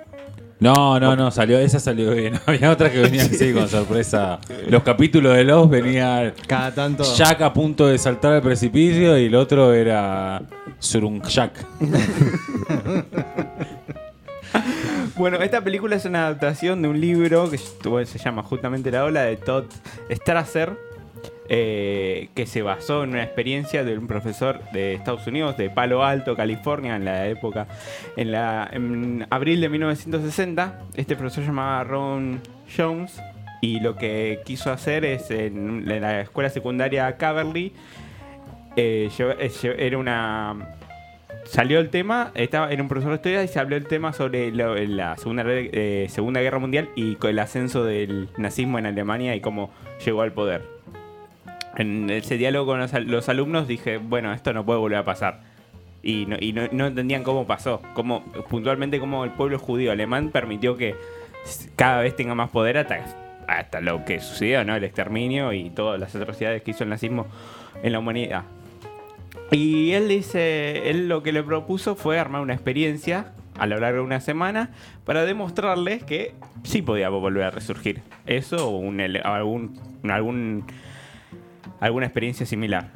No, 0.59 0.99
no, 0.99 1.15
no, 1.17 1.31
salió, 1.31 1.59
esa 1.59 1.79
salió 1.79 2.13
bien. 2.13 2.41
Había 2.47 2.71
otra 2.71 2.91
que 2.91 2.99
venía 3.01 3.23
así 3.23 3.53
con 3.53 3.69
sorpresa. 3.69 4.39
Los 4.69 4.83
capítulos 4.83 5.37
de 5.37 5.45
los 5.45 5.69
venían 5.69 6.33
Cada 6.47 6.73
tanto. 6.73 7.05
Jack 7.15 7.43
a 7.43 7.53
punto 7.53 7.87
de 7.87 7.99
saltar 7.99 8.33
al 8.33 8.43
precipicio 8.43 9.19
y 9.19 9.27
el 9.27 9.35
otro 9.35 9.75
era 9.75 10.43
Surung 10.79 11.23
Jack. 11.27 11.67
Bueno, 15.17 15.39
esta 15.39 15.63
película 15.63 15.97
es 15.97 16.05
una 16.05 16.27
adaptación 16.27 16.83
de 16.83 16.89
un 16.89 17.01
libro 17.01 17.51
que 17.51 17.57
se 17.57 18.19
llama 18.19 18.43
justamente 18.43 18.91
La 18.91 19.05
Ola 19.05 19.23
de 19.23 19.39
Todd 19.39 19.65
Strasser, 20.11 20.79
eh, 21.49 22.29
que 22.35 22.47
se 22.47 22.63
basó 22.63 23.05
en 23.05 23.11
una 23.11 23.23
experiencia 23.23 23.85
de 23.85 23.97
un 23.97 24.07
profesor 24.07 24.61
de 24.73 24.95
Estados 24.95 25.27
Unidos, 25.27 25.57
de 25.57 25.71
Palo 25.71 26.05
Alto, 26.05 26.37
California, 26.37 26.97
en 26.97 27.05
la 27.05 27.27
época, 27.29 27.67
en, 28.17 28.33
la, 28.33 28.69
en 28.73 29.27
abril 29.31 29.61
de 29.61 29.69
1960. 29.69 30.81
Este 30.97 31.17
profesor 31.17 31.43
se 31.45 31.49
llamaba 31.49 31.85
Ron 31.85 32.41
Jones 32.77 33.21
y 33.61 33.81
lo 33.81 33.97
que 33.97 34.41
quiso 34.45 34.71
hacer 34.73 35.05
es 35.05 35.31
en, 35.31 35.85
la 35.87 36.21
escuela 36.21 36.51
secundaria 36.51 37.17
Caverly, 37.17 37.73
eh, 38.77 39.09
eh, 39.19 39.77
era 39.79 39.99
una 39.99 40.75
salió 41.45 41.79
el 41.79 41.91
tema, 41.91 42.33
estaba 42.35 42.73
en 42.73 42.81
un 42.81 42.89
profesor 42.89 43.13
de 43.13 43.17
historia 43.17 43.43
y 43.45 43.49
se 43.49 43.61
habló 43.61 43.77
el 43.77 43.87
tema 43.87 44.13
sobre 44.13 44.51
lo- 44.51 44.75
la 44.75 45.17
segunda, 45.17 45.45
Guerra 45.45 46.59
Mundial 46.59 46.89
y 46.97 47.17
el 47.25 47.39
ascenso 47.39 47.85
del 47.85 48.29
nazismo 48.37 48.79
en 48.81 48.87
Alemania 48.87 49.35
y 49.37 49.41
cómo 49.41 49.71
llegó 50.05 50.23
al 50.23 50.33
poder. 50.33 50.76
En 51.77 52.09
ese 52.11 52.37
diálogo 52.39 52.67
con 52.73 52.81
los, 52.81 52.95
al- 52.95 53.07
los 53.07 53.29
alumnos 53.29 53.69
dije, 53.69 53.99
bueno, 53.99 54.33
esto 54.33 54.53
no 54.53 54.65
puede 54.65 54.79
volver 54.79 54.99
a 54.99 55.05
pasar. 55.05 55.41
Y 56.03 56.27
no, 56.27 56.37
y 56.39 56.53
no, 56.53 56.87
entendían 56.87 57.23
cómo 57.25 57.47
pasó, 57.47 57.83
cómo, 57.95 58.23
puntualmente 58.49 59.01
cómo 59.01 59.25
el 59.25 59.31
pueblo 59.33 59.59
judío 59.59 59.91
alemán 59.91 60.31
permitió 60.31 60.77
que 60.77 60.95
cada 61.75 62.01
vez 62.01 62.15
tenga 62.15 62.35
más 62.35 62.51
poder 62.51 62.79
hasta, 62.79 63.05
hasta 63.49 63.81
lo 63.81 64.05
que 64.05 64.21
sucedió, 64.21 64.65
¿no? 64.65 64.77
El 64.77 64.85
exterminio 64.85 65.53
y 65.53 65.71
todas 65.71 65.99
las 65.99 66.15
atrocidades 66.15 66.63
que 66.63 66.71
hizo 66.71 66.85
el 66.85 66.91
nazismo 66.91 67.27
en 67.83 67.93
la 67.93 67.99
humanidad. 67.99 68.45
Y 69.51 69.93
él 69.93 70.09
dice, 70.09 70.91
él 70.91 71.09
lo 71.09 71.23
que 71.23 71.33
le 71.33 71.43
propuso 71.43 71.97
fue 71.97 72.19
armar 72.19 72.41
una 72.41 72.55
experiencia 72.55 73.33
a 73.59 73.67
lo 73.67 73.79
largo 73.79 73.99
de 73.99 74.05
una 74.05 74.21
semana 74.21 74.71
para 75.05 75.25
demostrarles 75.25 76.05
que 76.05 76.35
sí 76.63 76.83
podía 76.83 77.09
volver 77.09 77.45
a 77.45 77.51
resurgir. 77.51 78.03
Eso 78.27 78.69
o 78.69 78.77
un, 78.79 79.01
algún, 79.01 79.81
algún, 80.09 80.65
alguna 81.81 82.07
experiencia 82.07 82.47
similar. 82.47 82.91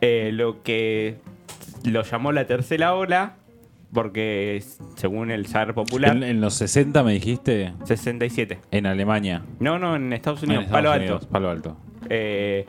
Eh, 0.00 0.30
lo 0.32 0.62
que 0.62 1.16
lo 1.84 2.02
llamó 2.02 2.32
la 2.32 2.46
tercera 2.46 2.94
ola, 2.94 3.34
porque 3.92 4.62
según 4.96 5.30
el 5.30 5.46
zar 5.46 5.74
popular, 5.74 6.16
En, 6.16 6.22
en 6.22 6.40
los 6.40 6.54
60 6.54 7.02
me 7.02 7.12
dijiste 7.12 7.72
67. 7.84 8.58
en 8.70 8.86
Alemania. 8.86 9.42
No, 9.60 9.78
no, 9.78 9.96
en 9.96 10.12
Estados 10.12 10.42
En 10.42 10.50
Unidos, 10.50 10.64
Estados 10.66 10.84
Palo 10.84 10.96
Unidos, 10.96 11.20
Alto. 11.22 11.32
Palo 11.32 11.50
Alto. 11.50 11.76
Eh, 12.08 12.66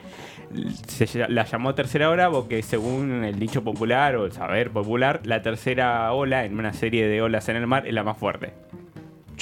se 0.87 1.27
la 1.29 1.45
llamó 1.45 1.73
tercera 1.73 2.09
ola 2.09 2.29
porque 2.29 2.61
según 2.61 3.23
el 3.23 3.39
dicho 3.39 3.63
popular 3.63 4.15
o 4.17 4.25
el 4.25 4.31
saber 4.31 4.69
popular, 4.71 5.21
la 5.23 5.41
tercera 5.41 6.11
ola 6.13 6.45
en 6.45 6.59
una 6.59 6.73
serie 6.73 7.07
de 7.07 7.21
olas 7.21 7.49
en 7.49 7.55
el 7.55 7.65
mar 7.65 7.87
es 7.87 7.93
la 7.93 8.03
más 8.03 8.17
fuerte. 8.17 8.53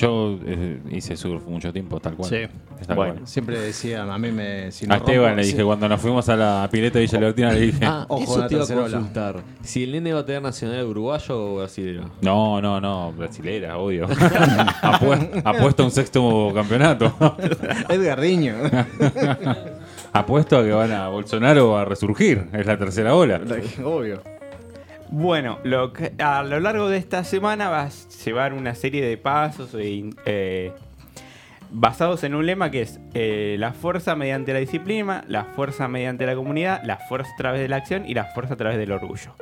Yo 0.02 0.40
eh, 0.46 0.80
hice 0.92 1.16
surf 1.16 1.46
mucho 1.48 1.72
tiempo, 1.72 2.00
tal 2.00 2.16
cual. 2.16 2.30
Sí. 2.30 2.38
Tal 2.88 2.96
Bueno. 2.96 3.14
cual. 3.16 3.28
Siempre 3.28 3.60
decía, 3.60 4.02
a 4.04 4.18
mí 4.18 4.32
me. 4.32 4.72
Si 4.72 4.88
no 4.88 4.94
A 4.94 4.98
Esteban 4.98 5.34
rompo- 5.34 5.36
le 5.42 5.46
dije, 5.46 5.64
cuando 5.64 5.88
nos 5.88 6.02
fuimos 6.02 6.28
a 6.30 6.36
la 6.36 6.68
pileta 6.72 6.98
de 7.00 7.06
Villa 7.06 7.20
Leotina, 7.20 7.52
le 7.54 7.60
dije, 7.62 7.86
Ah, 7.86 8.06
Ojo, 8.10 8.24
eso 8.24 8.48
te 8.48 8.56
iba 8.56 8.64
a 8.64 8.68
ola. 8.68 8.82
consultar. 8.98 9.36
Si 9.62 9.84
el 9.84 9.92
nene 9.92 10.14
va 10.14 10.22
a 10.22 10.26
tener 10.26 10.42
nacional 10.42 10.86
uruguayo 10.86 11.40
o 11.40 11.56
brasileño. 11.58 12.10
no, 12.22 12.60
no, 12.62 12.82
no, 12.82 13.12
brasilera, 13.14 13.78
obvio. 13.78 14.08
Apue- 14.82 15.42
Apuesto 15.46 15.84
a 15.84 15.86
un 15.86 15.92
sexto 15.92 16.52
campeonato. 16.54 17.14
Edgar 17.90 18.20
Diño. 18.20 18.56
Apuesto 20.14 20.58
a 20.58 20.64
que 20.64 20.72
van 20.72 20.92
a 20.92 21.08
Bolsonaro 21.10 21.78
a 21.78 21.86
resurgir. 21.86 22.48
Es 22.54 22.66
la 22.66 22.78
tercera 22.78 23.16
ola. 23.16 23.40
Obvio. 23.84 24.22
Bueno, 25.12 25.60
lo 25.64 25.92
que- 25.94 26.14
a 26.20 26.42
lo 26.44 26.60
largo 26.60 26.88
de 26.90 26.98
esta 26.98 27.24
semana 27.24 27.70
vas 27.70 28.08
a 28.10 28.24
llevar 28.26 28.54
una 28.54 28.76
serie 28.76 29.06
de 29.06 29.18
pasos 29.18 29.74
e 29.76 30.10
eh, 30.26 30.72
basados 31.70 32.24
en 32.24 32.34
un 32.34 32.46
lema 32.46 32.72
que 32.72 32.82
es 32.82 33.00
eh, 33.14 33.58
la 33.60 33.74
fuerza 33.74 34.16
mediante 34.16 34.54
la 34.54 34.60
disciplina, 34.60 35.24
la 35.28 35.46
fuerza 35.46 35.88
mediante 35.90 36.26
la 36.26 36.36
comunidad, 36.36 36.82
la 36.86 36.98
fuerza 36.98 37.30
a 37.34 37.38
través 37.38 37.62
de 37.62 37.68
la 37.68 37.78
acción 37.78 38.06
y 38.08 38.14
la 38.14 38.26
fuerza 38.26 38.54
a 38.54 38.58
través 38.58 38.78
del 38.78 38.92
orgullo. 38.94 39.36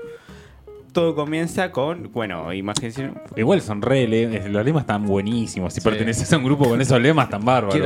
Todo 0.91 1.13
comienza 1.13 1.71
con, 1.71 2.11
bueno, 2.11 2.51
imagínense, 2.51 3.11
Igual 3.35 3.61
son 3.61 3.83
re 3.83 4.07
le- 4.07 4.49
los 4.49 4.65
lemas 4.65 4.81
están 4.81 5.05
buenísimos. 5.05 5.71
Si 5.71 5.81
Sí. 5.81 5.88
perteneces 5.88 6.33
a 6.33 6.38
un 6.38 6.43
grupo 6.45 6.67
con 6.67 6.81
esos 6.81 6.99
lemas 6.99 7.29
tan 7.29 7.45
bárbaros. 7.45 7.79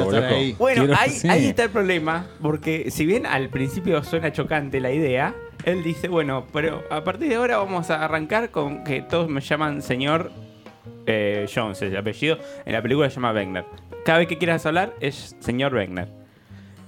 Bueno, 0.57 0.83
Quiero- 0.85 0.95
ahí, 0.97 1.09
sí. 1.09 1.27
ahí 1.27 1.47
está 1.47 1.65
el 1.65 1.69
problema, 1.69 2.27
porque 2.41 2.89
si 2.91 3.05
bien 3.05 3.25
al 3.25 3.49
principio 3.49 4.01
suena 4.05 4.31
chocante 4.31 4.79
la 4.79 4.91
idea, 4.93 5.35
él 5.65 5.83
dice, 5.83 6.07
bueno, 6.07 6.45
pero 6.51 6.83
a 6.89 7.03
partir 7.03 7.29
de 7.29 7.35
ahora 7.35 7.57
vamos 7.57 7.89
a 7.89 8.03
arrancar 8.03 8.51
con 8.51 8.83
que 8.83 9.01
todos 9.01 9.29
me 9.29 9.41
llaman 9.41 9.81
señor 9.81 10.31
eh, 11.05 11.47
Jones, 11.53 11.81
el 11.81 11.95
apellido, 11.95 12.37
en 12.65 12.73
la 12.73 12.81
película 12.81 13.09
se 13.09 13.15
llama 13.15 13.31
Wegner. 13.31 13.65
Cada 14.05 14.19
vez 14.19 14.27
que 14.27 14.37
quieras 14.37 14.65
hablar 14.65 14.93
es 14.99 15.35
señor 15.39 15.73
Wegner. 15.73 16.09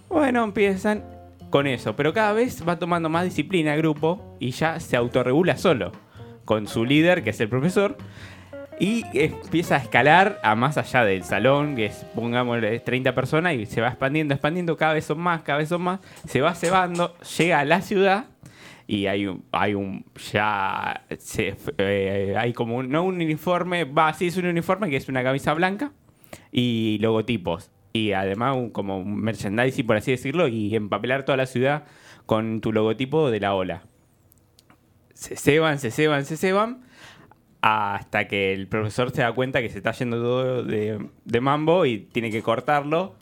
Bueno, 0.09 0.43
empiezan 0.43 1.03
con 1.49 1.67
eso, 1.67 1.95
pero 1.95 2.13
cada 2.13 2.33
vez 2.33 2.67
va 2.67 2.77
tomando 2.77 3.09
más 3.09 3.23
disciplina 3.23 3.73
el 3.73 3.81
grupo 3.81 4.35
y 4.39 4.51
ya 4.51 4.79
se 4.79 4.97
autorregula 4.97 5.57
solo, 5.57 5.91
con 6.43 6.67
su 6.67 6.85
líder, 6.85 7.23
que 7.23 7.29
es 7.29 7.39
el 7.39 7.49
profesor, 7.49 7.97
y 8.79 9.05
empieza 9.13 9.75
a 9.75 9.77
escalar 9.79 10.39
a 10.43 10.55
más 10.55 10.77
allá 10.77 11.05
del 11.05 11.23
salón, 11.23 11.75
que 11.75 11.85
es, 11.87 12.05
pongamos, 12.13 12.59
30 12.83 13.15
personas, 13.15 13.53
y 13.53 13.65
se 13.65 13.81
va 13.81 13.87
expandiendo, 13.87 14.33
expandiendo, 14.33 14.75
cada 14.75 14.93
vez 14.93 15.05
son 15.05 15.19
más, 15.19 15.41
cada 15.43 15.59
vez 15.59 15.69
son 15.69 15.81
más, 15.81 15.99
se 16.27 16.41
va 16.41 16.53
cebando, 16.55 17.15
llega 17.37 17.59
a 17.59 17.65
la 17.65 17.81
ciudad, 17.81 18.25
y 18.87 19.07
hay 19.07 19.25
un, 19.27 19.43
hay 19.51 19.73
un 19.73 20.05
ya, 20.31 21.05
eh, 21.77 22.35
hay 22.37 22.53
como 22.53 22.77
un, 22.77 22.89
no 22.89 23.03
un 23.03 23.15
uniforme, 23.15 23.83
va, 23.83 24.13
sí 24.13 24.27
es 24.27 24.37
un 24.37 24.45
uniforme, 24.45 24.89
que 24.89 24.97
es 24.97 25.09
una 25.09 25.23
camisa 25.23 25.53
blanca, 25.53 25.91
y 26.51 26.97
logotipos, 27.01 27.71
y 27.93 28.11
además 28.11 28.55
un, 28.55 28.69
como 28.69 28.97
un 28.99 29.15
merchandising, 29.21 29.87
por 29.87 29.97
así 29.97 30.11
decirlo, 30.11 30.47
y 30.47 30.75
empapelar 30.75 31.25
toda 31.25 31.37
la 31.37 31.45
ciudad 31.45 31.85
con 32.25 32.61
tu 32.61 32.71
logotipo 32.71 33.31
de 33.31 33.39
la 33.39 33.55
ola. 33.55 33.83
Se 35.13 35.35
ceban, 35.35 35.79
se 35.79 35.91
ceban, 35.91 36.25
se 36.25 36.37
ceban 36.37 36.81
hasta 37.61 38.27
que 38.27 38.53
el 38.53 38.67
profesor 38.67 39.09
se 39.11 39.21
da 39.21 39.31
cuenta 39.31 39.61
que 39.61 39.69
se 39.69 39.77
está 39.77 39.91
yendo 39.93 40.17
todo 40.21 40.63
de, 40.63 41.41
mambo 41.41 41.85
y 41.85 41.99
tiene 41.99 42.29
que 42.29 42.43
cortarlo. 42.43 43.15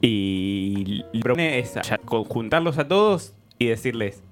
Y 0.00 1.02
propone 1.20 1.58
es 1.58 1.74
ya- 1.74 1.98
juntarlos 2.06 2.78
a 2.78 2.88
todos 2.88 3.34
y 3.58 3.66
decirles, 3.66 4.22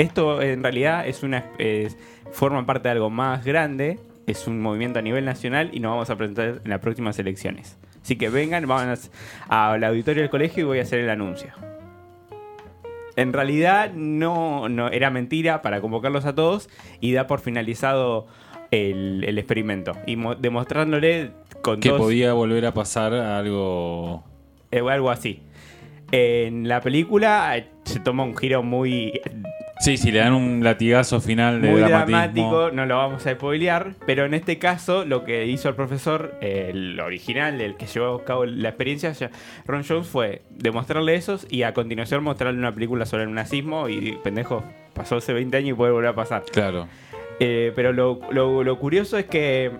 esto 0.00 0.40
en 0.42 0.62
realidad 0.62 1.06
es 1.06 1.22
una 1.22 1.44
es- 1.58 1.96
forma 2.32 2.64
parte 2.66 2.88
de 2.88 2.92
algo 2.92 3.10
más 3.10 3.44
grande, 3.44 3.98
es 4.26 4.46
un 4.46 4.60
movimiento 4.60 4.98
a 4.98 5.02
nivel 5.02 5.24
nacional 5.24 5.70
y 5.72 5.80
nos 5.80 5.90
vamos 5.92 6.10
a 6.10 6.16
presentar 6.16 6.60
en 6.64 6.70
las 6.70 6.78
próximas 6.80 7.18
elecciones. 7.18 7.76
Así 8.02 8.16
que 8.16 8.28
vengan, 8.28 8.66
van 8.66 8.88
a- 9.48 9.72
al 9.72 9.84
auditorio 9.84 10.22
del 10.22 10.30
colegio 10.30 10.62
y 10.62 10.66
voy 10.66 10.78
a 10.78 10.82
hacer 10.82 11.00
el 11.00 11.10
anuncio. 11.10 11.52
En 13.16 13.32
realidad 13.32 13.92
no, 13.92 14.68
no 14.68 14.88
era 14.88 15.10
mentira 15.10 15.62
para 15.62 15.80
convocarlos 15.80 16.24
a 16.24 16.34
todos 16.34 16.70
y 17.00 17.12
da 17.12 17.26
por 17.26 17.40
finalizado 17.40 18.26
el, 18.70 19.24
el 19.26 19.36
experimento. 19.38 19.92
Y 20.06 20.16
mo- 20.16 20.36
demostrándole 20.36 21.32
con 21.62 21.80
Que 21.80 21.90
podía 21.90 22.32
volver 22.32 22.64
a 22.66 22.72
pasar 22.72 23.12
algo. 23.12 24.24
eh, 24.70 24.80
algo 24.80 25.10
así. 25.10 25.42
En 26.12 26.68
la 26.68 26.80
película 26.80 27.56
eh, 27.56 27.68
se 27.84 28.00
toma 28.00 28.22
un 28.22 28.36
giro 28.36 28.62
muy 28.62 29.20
Sí, 29.80 29.96
si 29.96 30.12
le 30.12 30.18
dan 30.18 30.34
un 30.34 30.62
latigazo 30.62 31.22
final 31.22 31.62
de 31.62 31.70
muy 31.70 31.80
dramatismo. 31.80 32.18
dramático, 32.50 32.70
no 32.76 32.84
lo 32.84 32.98
vamos 32.98 33.26
a 33.26 33.32
spoilear, 33.32 33.94
pero 34.04 34.26
en 34.26 34.34
este 34.34 34.58
caso 34.58 35.06
lo 35.06 35.24
que 35.24 35.46
hizo 35.46 35.70
el 35.70 35.74
profesor, 35.74 36.34
eh, 36.42 36.68
el 36.70 37.00
original, 37.00 37.62
el 37.62 37.76
que 37.76 37.86
llevó 37.86 38.16
a 38.16 38.24
cabo 38.24 38.44
la 38.44 38.68
experiencia, 38.68 39.12
ya- 39.12 39.30
Ron 39.66 39.82
Jones, 39.88 40.06
fue 40.06 40.42
demostrarle 40.50 41.14
esos 41.14 41.46
y 41.50 41.62
a 41.62 41.72
continuación 41.72 42.22
mostrarle 42.22 42.58
una 42.58 42.74
película 42.74 43.06
sobre 43.06 43.22
el 43.22 43.32
nazismo 43.32 43.88
y 43.88 44.18
pendejo, 44.22 44.62
pasó 44.92 45.16
hace 45.16 45.32
20 45.32 45.56
años 45.56 45.70
y 45.70 45.74
puede 45.74 45.92
volver 45.92 46.10
a 46.10 46.14
pasar. 46.14 46.42
Claro. 46.52 46.86
Eh, 47.40 47.72
pero 47.74 47.94
lo, 47.94 48.20
lo- 48.30 48.62
lo 48.62 48.78
curioso 48.78 49.16
es 49.16 49.24
que 49.24 49.70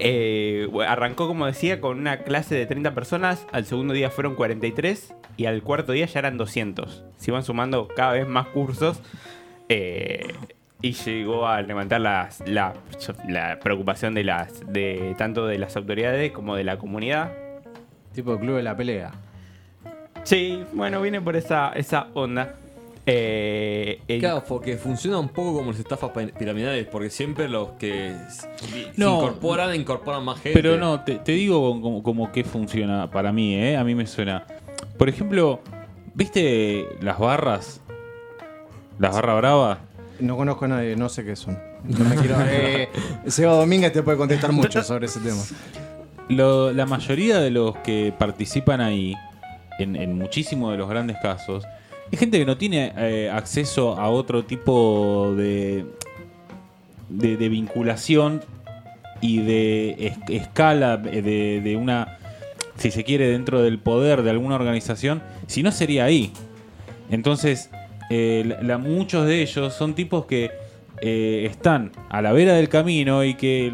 eh, 0.00 0.68
arrancó, 0.86 1.26
como 1.28 1.46
decía, 1.46 1.80
con 1.80 1.98
una 1.98 2.18
clase 2.18 2.54
de 2.54 2.66
30 2.66 2.94
personas, 2.94 3.46
al 3.52 3.64
segundo 3.66 3.94
día 3.94 4.10
fueron 4.10 4.34
43 4.34 5.14
y 5.36 5.46
al 5.46 5.62
cuarto 5.62 5.92
día 5.92 6.06
ya 6.06 6.18
eran 6.20 6.36
200. 6.36 7.04
Se 7.16 7.30
iban 7.30 7.42
sumando 7.42 7.86
cada 7.88 8.12
vez 8.12 8.26
más 8.26 8.46
cursos 8.48 9.00
eh, 9.68 10.32
y 10.82 10.92
llegó 10.92 11.46
a 11.46 11.60
levantar 11.62 12.00
las- 12.00 12.40
la, 12.48 12.74
la 13.28 13.58
preocupación 13.60 14.14
de, 14.14 14.24
las, 14.24 14.60
de 14.72 15.14
tanto 15.18 15.46
de 15.46 15.58
las 15.58 15.76
autoridades 15.76 16.32
como 16.32 16.56
de 16.56 16.64
la 16.64 16.78
comunidad. 16.78 17.32
Tipo 18.14 18.32
el 18.34 18.40
club 18.40 18.56
de 18.56 18.62
la 18.62 18.76
pelea. 18.76 19.12
Sí, 20.24 20.64
bueno, 20.72 21.00
viene 21.00 21.20
por 21.20 21.36
esa, 21.36 21.72
esa 21.74 22.08
onda. 22.14 22.54
Eh, 23.06 24.00
el- 24.06 24.20
Claro, 24.20 24.44
porque 24.46 24.76
funciona 24.76 25.18
un 25.18 25.28
poco 25.30 25.54
como 25.54 25.70
las 25.72 25.80
estafas 25.80 26.10
pi- 26.10 26.32
piramidales, 26.38 26.86
porque 26.86 27.10
siempre 27.10 27.48
los 27.48 27.70
que 27.72 28.14
se 28.30 28.48
No. 28.96 29.16
incorporan, 29.16 29.74
incorporan 29.74 30.24
más 30.24 30.40
gente. 30.40 30.52
Pero 30.60 30.76
no, 30.76 31.00
te, 31.02 31.16
te 31.16 31.32
digo 31.32 31.80
como, 31.80 32.02
como 32.02 32.30
que 32.30 32.44
funciona 32.44 33.10
para 33.10 33.32
mí, 33.32 33.54
¿eh? 33.54 33.76
A 33.76 33.84
mí 33.84 33.94
me 33.94 34.06
suena. 34.06 34.44
Por 34.98 35.08
ejemplo, 35.08 35.60
¿viste 36.14 36.86
las 37.00 37.18
barras? 37.18 37.80
Las 38.98 39.14
barras 39.14 39.36
bravas. 39.38 39.78
No 40.20 40.36
conozco 40.36 40.66
a 40.66 40.68
nadie, 40.68 40.94
no 40.94 41.08
sé 41.08 41.24
qué 41.24 41.34
son. 41.34 41.58
No 41.84 42.04
me 42.04 42.14
quiero. 42.16 42.36
Eh, 42.46 42.90
Seba 43.26 43.54
Domínguez 43.54 43.92
te 43.92 44.02
puede 44.02 44.18
contestar 44.18 44.52
mucho 44.52 44.82
sobre 44.82 45.06
ese 45.06 45.20
tema. 45.20 45.42
Lo- 46.28 46.70
la 46.72 46.84
mayoría 46.86 47.40
de 47.40 47.50
los 47.50 47.76
que 47.78 48.12
participan 48.16 48.82
ahí, 48.82 49.14
en, 49.78 49.96
en 49.96 50.16
muchísimos 50.18 50.70
de 50.72 50.78
los 50.78 50.88
grandes 50.88 51.16
casos, 51.22 51.64
es 52.10 52.18
gente 52.18 52.38
que 52.38 52.44
no 52.46 52.56
tiene 52.56 52.92
eh, 52.96 53.30
acceso 53.32 53.98
a 53.98 54.08
otro 54.10 54.44
tipo 54.44 55.32
de, 55.36 55.84
de, 57.08 57.36
de 57.36 57.48
vinculación 57.48 58.42
y 59.20 59.38
de 59.38 59.96
es- 59.98 60.18
escala 60.28 60.96
de, 60.96 61.60
de 61.60 61.76
una, 61.76 62.18
si 62.76 62.90
se 62.90 63.04
quiere, 63.04 63.28
dentro 63.28 63.62
del 63.62 63.78
poder 63.78 64.22
de 64.22 64.30
alguna 64.30 64.54
organización, 64.56 65.22
si 65.46 65.62
no 65.62 65.70
sería 65.72 66.04
ahí. 66.04 66.32
Entonces, 67.10 67.70
eh, 68.10 68.44
la- 68.46 68.62
la- 68.62 68.78
muchos 68.78 69.26
de 69.26 69.42
ellos 69.42 69.74
son 69.74 69.94
tipos 69.94 70.26
que 70.26 70.50
eh, 71.02 71.46
están 71.50 71.92
a 72.08 72.20
la 72.22 72.32
vera 72.32 72.54
del 72.54 72.68
camino 72.68 73.24
y 73.24 73.34
que 73.34 73.72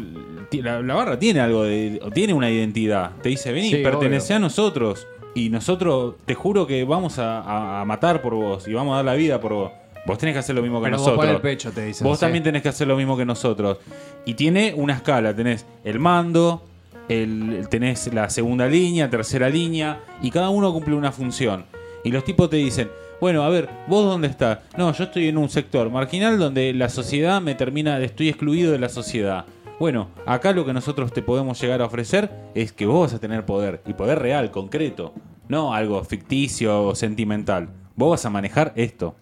la, 0.61 0.81
la 0.81 0.93
barra 0.93 1.19
tiene 1.19 1.39
algo 1.41 1.63
de, 1.63 1.99
o 2.03 2.09
tiene 2.11 2.33
una 2.33 2.49
identidad. 2.49 3.11
Te 3.21 3.29
dice, 3.29 3.51
vení, 3.51 3.69
Sí, 3.69 3.77
pertenece 3.83 4.27
obvio. 4.33 4.35
a 4.37 4.39
nosotros. 4.39 5.07
Y 5.37 5.49
nosotros, 5.49 6.15
te 6.25 6.33
juro 6.33 6.65
que 6.65 6.83
vamos 6.83 7.19
a, 7.19 7.41
a- 7.41 7.81
a 7.81 7.85
matar 7.85 8.21
por 8.21 8.33
vos 8.33 8.67
y 8.67 8.73
vamos 8.73 8.93
a 8.93 8.97
dar 8.97 9.05
la 9.05 9.13
vida 9.13 9.39
por 9.39 9.53
vos. 9.53 9.71
Vos 10.05 10.17
tenés 10.17 10.33
que 10.33 10.39
hacer 10.39 10.55
lo 10.55 10.61
mismo 10.61 10.79
que 10.79 10.85
Pero 10.85 10.97
nosotros. 10.97 11.17
pon 11.25 11.29
el 11.35 11.41
pecho, 11.41 11.71
te 11.71 11.85
dicen. 11.85 12.07
Vos 12.07 12.17
sí. 12.17 12.21
también 12.25 12.43
tenés 12.43 12.61
que 12.63 12.69
hacer 12.69 12.87
lo 12.87 12.95
mismo 12.95 13.15
que 13.17 13.25
nosotros. 13.25 13.77
Y 14.25 14.33
tiene 14.33 14.73
una 14.75 14.93
escala, 14.95 15.35
tenés 15.35 15.65
el 15.83 15.99
mando, 15.99 16.63
el, 17.09 17.67
tenés 17.69 18.11
la 18.13 18.29
segunda 18.29 18.67
línea, 18.67 19.09
tercera 19.09 19.49
línea, 19.49 19.99
y 20.21 20.31
cada 20.31 20.49
uno 20.49 20.73
cumple 20.73 20.95
una 20.95 21.11
función. 21.11 21.65
Y 22.03 22.11
los 22.11 22.23
tipos 22.23 22.49
te 22.49 22.55
dicen, 22.57 22.89
bueno, 23.19 23.43
a 23.43 23.49
ver, 23.49 23.69
¿vos 23.87 24.05
dónde 24.05 24.27
estás? 24.29 24.59
No, 24.77 24.91
yo 24.93 25.03
estoy 25.03 25.27
en 25.27 25.37
un 25.37 25.49
sector 25.49 25.89
marginal 25.91 26.39
donde 26.39 26.73
la 26.73 26.87
sociedad 26.89 27.41
me 27.41 27.53
termina, 27.55 27.99
estoy 27.99 28.29
excluido 28.29 28.71
de 28.71 28.79
la 28.79 28.89
sociedad. 28.89 29.45
Bueno, 29.79 30.09
acá 30.25 30.53
lo 30.53 30.65
que 30.65 30.73
nosotros 30.73 31.13
te 31.13 31.21
podemos 31.21 31.61
llegar 31.61 31.81
a 31.81 31.85
ofrecer 31.85 32.31
es 32.55 32.71
que 32.71 32.85
vos 32.87 33.01
vas 33.11 33.13
a 33.13 33.19
tener 33.19 33.45
poder, 33.45 33.81
y 33.85 33.93
poder 33.93 34.19
real, 34.19 34.49
concreto, 34.49 35.13
no 35.49 35.73
algo 35.73 36.03
ficticio 36.03 36.83
o 36.83 36.95
sentimental. 36.95 37.69
Vos 37.95 38.09
vas 38.11 38.25
a 38.25 38.29
manejar 38.31 38.73
esto. 38.75 39.15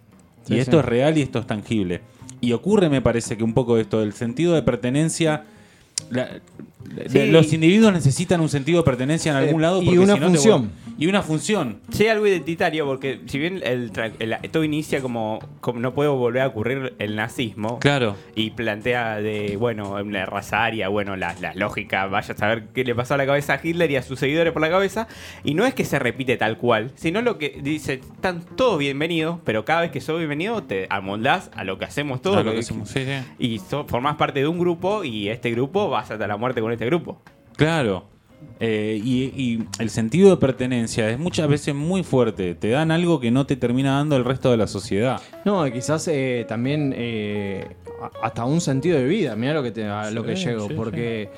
Sí, 0.46 0.56
y 0.56 0.60
esto 0.60 0.74
sí. 0.74 0.78
es 0.80 0.86
real 0.86 1.18
y 1.18 1.22
esto 1.24 1.40
es 1.40 1.48
tangible. 1.48 2.02
Y 2.40 2.54
ocurre, 2.54 2.90
me 2.90 3.02
parece, 3.02 3.36
que 3.38 3.44
un 3.44 3.54
poco 3.54 3.78
esto, 3.78 4.02
el 4.02 4.14
sentido 4.14 4.54
de 4.54 4.64
pertenencia. 4.64 5.46
la- 6.10 6.26
la- 6.26 6.42
Sí. 7.08 7.28
Los 7.28 7.52
individuos 7.54 7.92
necesitan 7.94 8.42
un 8.42 8.50
sentido 8.50 8.80
de 8.80 8.84
pertenencia 8.86 9.32
en 9.32 9.38
algún 9.38 9.62
Eh, 9.62 9.64
lado 9.64 9.82
y 9.82 9.86
porque 9.86 10.00
una 10.00 10.14
si 10.14 10.20
no 10.20 10.26
te 10.28 10.32
función. 10.38 10.72
y 10.98 11.08
una 11.08 11.22
función. 11.22 11.80
Sí, 11.92 12.08
algo 12.08 12.26
identitario, 12.28 12.86
porque 12.86 13.20
si 13.26 13.38
bien 13.40 13.62
el, 13.64 13.92
todo 14.52 14.64
inicia 14.64 15.02
como, 15.02 15.40
como 15.62 15.80
no 15.80 15.94
puede 15.94 16.10
volver 16.10 16.44
a 16.44 16.48
ocurrir 16.48 16.94
el 17.00 17.16
nazismo, 17.16 17.80
Claro. 17.80 18.16
y 18.36 18.52
plantea 18.52 19.18
de, 19.18 19.58
bueno, 19.58 19.92
una 20.02 20.26
raza 20.26 20.64
aria, 20.64 20.88
bueno, 20.88 21.16
la, 21.18 21.36
la 21.42 21.54
lógica, 21.54 22.06
vaya 22.08 22.34
a 22.34 22.38
saber 22.38 22.68
qué 22.74 22.84
le 22.84 22.96
pasó 22.96 23.16
a 23.16 23.18
la 23.18 23.26
cabeza 23.26 23.54
a 23.56 23.60
Hitler 23.62 23.92
y 23.92 23.98
a 23.98 24.02
sus 24.02 24.20
seguidores 24.20 24.54
por 24.54 24.62
la 24.62 24.70
cabeza, 24.70 25.08
y 25.44 25.54
no 25.54 25.66
es 25.66 25.74
que 25.74 25.84
se 25.86 26.00
repite 26.00 26.38
tal 26.38 26.58
cual, 26.58 26.92
sino 26.96 27.22
lo 27.22 27.38
que 27.38 27.60
dice, 27.62 27.96
están 28.16 28.42
todos 28.56 28.80
bienvenidos, 28.80 29.40
pero 29.44 29.66
cada 29.66 29.82
vez 29.82 29.92
que 29.92 30.02
sos 30.02 30.18
bienvenido 30.18 30.64
te 30.64 30.88
amoldás 30.90 31.50
a 31.56 31.64
lo 31.64 31.78
que 31.78 31.86
hacemos 31.86 32.22
todos, 32.22 32.38
lo 32.38 32.44
lo 32.44 32.52
que 32.52 32.56
que- 32.58 32.62
hacemos, 32.62 32.90
sí, 32.90 33.04
sí. 33.06 33.12
y 33.40 33.60
so- 33.60 33.86
formás 33.86 34.16
parte 34.16 34.40
de 34.40 34.48
un 34.48 34.60
grupo, 34.60 35.04
y 35.04 35.28
este 35.30 35.52
grupo 35.52 35.90
vas 35.90 36.10
hasta 36.12 36.26
la 36.28 36.38
muerte 36.38 36.62
con 36.62 36.72
este 36.76 36.86
grupo. 36.86 37.22
Claro. 37.56 38.06
Eh, 38.60 39.02
y, 39.04 39.24
y 39.36 39.64
el 39.80 39.90
sentido 39.90 40.30
de 40.30 40.38
pertenencia 40.38 41.10
es 41.10 41.18
muchas 41.20 41.48
veces 41.48 41.74
muy 41.76 42.04
fuerte. 42.04 42.54
Te 42.56 42.70
dan 42.70 42.92
algo 42.92 43.20
que 43.20 43.32
no 43.32 43.46
te 43.46 43.56
termina 43.56 43.98
dando 43.98 44.16
el 44.16 44.24
resto 44.24 44.52
de 44.52 44.58
la 44.58 44.68
sociedad. 44.68 45.20
No, 45.46 45.66
y 45.68 45.72
quizás 45.72 46.08
eh, 46.08 46.46
también 46.48 46.94
eh, 46.96 47.66
hasta 48.22 48.46
un 48.46 48.62
sentido 48.62 48.98
de 48.98 49.06
vida, 49.06 49.36
mira 49.36 49.54
lo 49.54 49.64
que 49.64 49.72
te, 49.72 49.86
a 49.86 50.12
lo 50.12 50.22
Sí, 50.22 50.28
que 50.28 50.36
llego, 50.36 50.68
sí, 50.68 50.74
porque 50.76 51.30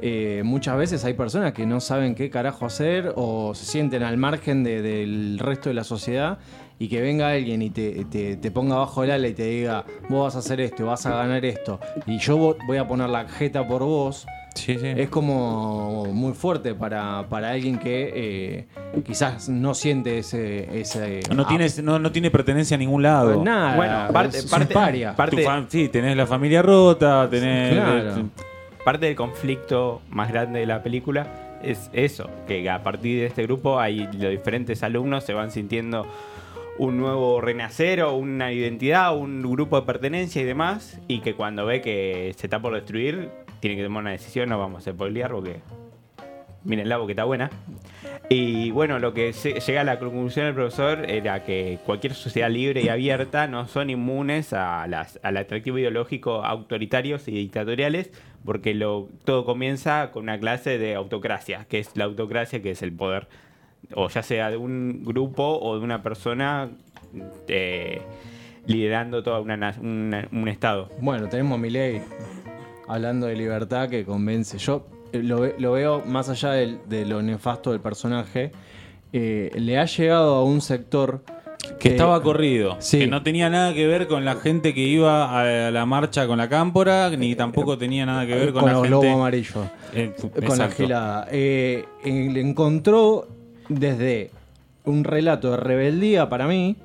eh, 0.00 0.42
muchas 0.44 0.76
veces 0.76 1.04
hay 1.04 1.14
personas 1.14 1.52
que 1.52 1.64
no 1.66 1.80
saben 1.80 2.14
qué 2.14 2.28
carajo 2.30 2.66
hacer 2.66 3.12
o 3.16 3.54
se 3.54 3.64
sienten 3.64 4.02
al 4.02 4.16
margen 4.18 4.62
de- 4.64 4.82
del 4.82 5.38
resto 5.38 5.70
de 5.70 5.74
la 5.74 5.84
sociedad 5.84 6.38
y 6.78 6.88
que 6.88 7.00
venga 7.00 7.30
alguien 7.30 7.62
y 7.62 7.70
te, 7.70 8.04
te- 8.06 8.36
te 8.36 8.50
ponga 8.50 8.76
bajo 8.76 9.02
el 9.04 9.10
ala 9.12 9.28
y 9.28 9.32
te 9.34 9.44
diga, 9.46 9.86
vos 10.10 10.24
vas 10.24 10.36
a 10.36 10.40
hacer 10.40 10.60
esto, 10.60 10.84
vas 10.84 11.06
a 11.06 11.10
ganar 11.16 11.42
esto, 11.46 11.80
y 12.06 12.18
yo 12.18 12.36
vo- 12.36 12.56
voy 12.66 12.76
a 12.76 12.86
poner 12.86 13.08
la 13.08 13.26
jeta 13.28 13.66
por 13.66 13.82
vos, 13.84 14.26
Sí, 14.56 14.78
sí. 14.78 14.86
es 14.96 15.08
como 15.08 16.06
muy 16.12 16.32
fuerte 16.34 16.74
para, 16.74 17.26
para 17.28 17.50
alguien 17.50 17.78
que 17.78 18.12
eh, 18.14 18.66
quizás 19.04 19.48
no 19.48 19.74
siente 19.74 20.18
ese... 20.18 20.80
ese 20.80 21.20
no, 21.34 21.42
ah, 21.44 21.46
tienes, 21.48 21.82
no, 21.82 21.98
no 21.98 22.10
tiene 22.10 22.30
pertenencia 22.30 22.74
a 22.74 22.78
ningún 22.78 23.02
lado. 23.02 23.42
Nada, 23.44 23.76
Bueno, 23.76 24.12
parte- 24.12 24.42
parte- 24.50 24.74
paria. 24.74 25.14
parte- 25.14 25.44
Tu 25.44 25.66
sí, 25.68 25.88
tenés 25.88 26.16
la 26.16 26.26
familia 26.26 26.62
rota, 26.62 27.28
tenés... 27.30 27.74
Claro. 27.74 28.28
Parte 28.84 29.06
del 29.06 29.16
conflicto 29.16 30.00
más 30.10 30.30
grande 30.32 30.60
de 30.60 30.66
la 30.66 30.82
película 30.82 31.58
es 31.62 31.90
eso, 31.92 32.30
que 32.46 32.68
a 32.70 32.82
partir 32.82 33.20
de 33.20 33.26
este 33.26 33.42
grupo 33.42 33.80
hay 33.80 34.08
los 34.12 34.30
diferentes 34.30 34.82
alumnos 34.82 35.24
se 35.24 35.32
van 35.34 35.50
sintiendo 35.50 36.06
un 36.78 36.98
nuevo 36.98 37.40
renacer 37.40 38.02
o 38.02 38.14
una 38.14 38.52
identidad, 38.52 39.16
un 39.16 39.42
grupo 39.42 39.80
de 39.80 39.86
pertenencia 39.86 40.42
y 40.42 40.44
demás, 40.44 41.00
y 41.08 41.20
que 41.20 41.34
cuando 41.34 41.64
ve 41.66 41.80
que 41.80 42.32
se 42.36 42.46
está 42.46 42.60
por 42.60 42.74
destruir, 42.74 43.30
tiene 43.66 43.76
que 43.76 43.84
tomar 43.84 44.02
una 44.02 44.10
decisión, 44.12 44.48
no 44.48 44.58
vamos 44.58 44.86
a 44.86 44.92
spoilear 44.92 45.30
porque 45.32 45.56
mírenla 46.64 46.98
porque 46.98 47.12
está 47.12 47.24
buena. 47.24 47.50
Y 48.28 48.70
bueno, 48.72 48.98
lo 48.98 49.14
que 49.14 49.32
se- 49.32 49.60
llega 49.60 49.80
a 49.82 49.84
la 49.84 49.98
conclusión 49.98 50.46
del 50.46 50.54
profesor 50.54 51.08
era 51.08 51.44
que 51.44 51.78
cualquier 51.86 52.14
sociedad 52.14 52.50
libre 52.50 52.82
y 52.82 52.88
abierta 52.88 53.46
no 53.46 53.68
son 53.68 53.88
inmunes 53.90 54.52
a 54.52 54.86
las, 54.88 55.20
al 55.22 55.36
atractivo 55.36 55.78
ideológico 55.78 56.44
autoritarios 56.44 57.28
y 57.28 57.32
dictatoriales, 57.32 58.10
porque 58.44 58.74
lo, 58.74 59.08
todo 59.24 59.44
comienza 59.44 60.10
con 60.12 60.24
una 60.24 60.38
clase 60.40 60.78
de 60.78 60.94
autocracia, 60.96 61.66
que 61.68 61.78
es 61.78 61.96
la 61.96 62.04
autocracia, 62.04 62.60
que 62.62 62.72
es 62.72 62.82
el 62.82 62.92
poder, 62.92 63.28
o 63.94 64.08
ya 64.08 64.22
sea 64.22 64.50
de 64.50 64.56
un 64.56 65.02
grupo 65.04 65.58
o 65.60 65.78
de 65.78 65.84
una 65.84 66.02
persona 66.02 66.68
eh, 67.46 68.02
liderando 68.66 69.22
todo 69.22 69.40
una, 69.42 69.56
na- 69.56 69.76
una- 69.80 70.26
un 70.32 70.48
estado. 70.48 70.90
Bueno, 71.00 71.28
tenemos 71.28 71.56
a 71.56 71.60
Milei 71.62 72.02
hablando 72.88 73.26
de 73.26 73.36
libertad 73.36 73.88
que 73.88 74.04
convence. 74.04 74.58
Yo 74.58 74.86
eh, 75.12 75.22
lo, 75.22 75.46
lo 75.58 75.72
veo 75.72 76.02
más 76.06 76.28
allá 76.28 76.50
de, 76.52 77.04
lo 77.06 77.22
nefasto 77.22 77.70
del 77.72 77.80
personaje. 77.80 78.52
eh, 79.12 79.50
le 79.54 79.78
ha 79.78 79.84
llegado 79.86 80.34
a 80.34 80.44
un 80.44 80.60
sector 80.60 81.22
Que 81.80 81.88
Eh, 81.88 81.92
estaba 81.92 82.22
corrido. 82.22 82.76
sí. 82.80 83.00
Que 83.00 83.06
no 83.08 83.22
tenía 83.22 83.48
nada 83.50 83.72
que 83.74 83.86
ver 83.86 84.06
con 84.06 84.24
la 84.24 84.36
gente 84.36 84.72
que 84.74 84.82
iba 84.82 85.40
a 85.40 85.70
la 85.70 85.84
marcha 85.86 86.26
con 86.26 86.38
la 86.38 86.48
cámpora, 86.48 87.10
ni 87.10 87.34
tampoco 87.34 87.76
tenía 87.78 88.06
nada 88.06 88.26
que 88.26 88.34
ver 88.34 88.52
con, 88.52 88.62
con 88.62 88.72
la 88.72 88.78
gente. 88.82 89.06
Eh, 89.94 90.12
con 90.46 90.58
la 90.58 90.68
gilada. 90.70 91.26
Eh, 91.30 91.84
eh, 92.04 92.28
le 92.32 92.40
encontró 92.40 93.26
desde 93.68 94.30
un 94.84 95.02
relato 95.02 95.50
de 95.52 95.56
rebeldía 95.56 96.28
para 96.28 96.46
mí, 96.46 96.76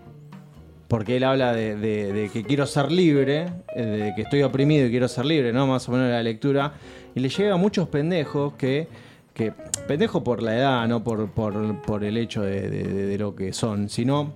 porque 0.91 1.15
él 1.15 1.24
habla 1.24 1.53
de, 1.53 2.29
que 2.33 2.43
quiero 2.43 2.65
ser 2.65 2.91
libre, 2.91 3.45
eh, 3.77 3.81
de 3.81 4.13
que 4.13 4.24
estoy 4.24 4.43
oprimido 4.43 4.88
y 4.88 4.89
quiero 4.89 5.07
ser 5.07 5.24
libre, 5.24 5.53
¿no? 5.53 5.65
Más 5.65 5.88
o 5.88 5.93
menos 5.93 6.10
la 6.10 6.21
lectura. 6.21 6.74
Y 7.15 7.21
le 7.21 7.29
llega 7.29 7.53
a 7.53 7.57
muchos 7.57 7.88
pendejos 7.88 8.55
que. 8.55 8.89
que 9.33 9.53
pendejos 9.88 10.21
por 10.21 10.43
la 10.43 10.53
edad, 10.57 10.88
no 10.89 11.01
por, 11.01 11.29
por, 11.31 11.81
por 11.83 12.03
el 12.03 12.17
hecho 12.17 12.41
de- 12.41 12.69
de 12.69 13.17
lo 13.17 13.33
que 13.36 13.53
son, 13.53 13.88
sino 13.88 14.33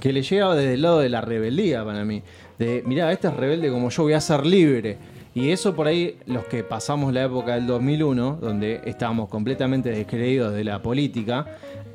que 0.00 0.10
le 0.14 0.22
llega 0.22 0.54
desde 0.54 0.72
el 0.72 0.80
lado 0.82 1.00
de 1.00 1.10
la 1.10 1.20
rebeldía 1.20 1.84
para 1.84 2.02
mí. 2.06 2.22
De, 2.58 2.82
mirá, 2.86 3.12
este 3.12 3.28
es 3.28 3.34
rebelde 3.34 3.68
como 3.70 3.90
yo, 3.90 4.04
voy 4.04 4.14
a 4.14 4.20
ser 4.22 4.46
libre. 4.46 4.96
Y 5.34 5.50
eso 5.50 5.74
por 5.74 5.86
ahí, 5.88 6.16
los 6.26 6.44
que 6.46 6.64
pasamos 6.64 7.12
la 7.12 7.24
época 7.24 7.56
del 7.56 7.66
2001, 7.66 8.38
donde 8.40 8.80
estábamos 8.86 9.28
completamente 9.28 9.90
descreídos 9.90 10.54
de 10.54 10.64
la 10.64 10.80
política, 10.80 11.44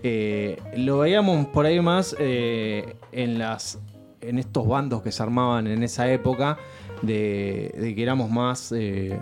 eh, 0.03 0.57
lo 0.77 0.99
veíamos 0.99 1.47
por 1.47 1.65
ahí 1.65 1.79
más 1.81 2.15
eh, 2.19 2.95
en, 3.11 3.37
las, 3.39 3.79
en 4.21 4.39
estos 4.39 4.67
bandos 4.67 5.01
que 5.01 5.11
se 5.11 5.21
armaban 5.23 5.67
en 5.67 5.83
esa 5.83 6.11
época, 6.11 6.57
de, 7.01 7.73
de 7.77 7.95
que 7.95 8.03
éramos 8.03 8.29
más... 8.29 8.71
eh, 8.71 9.19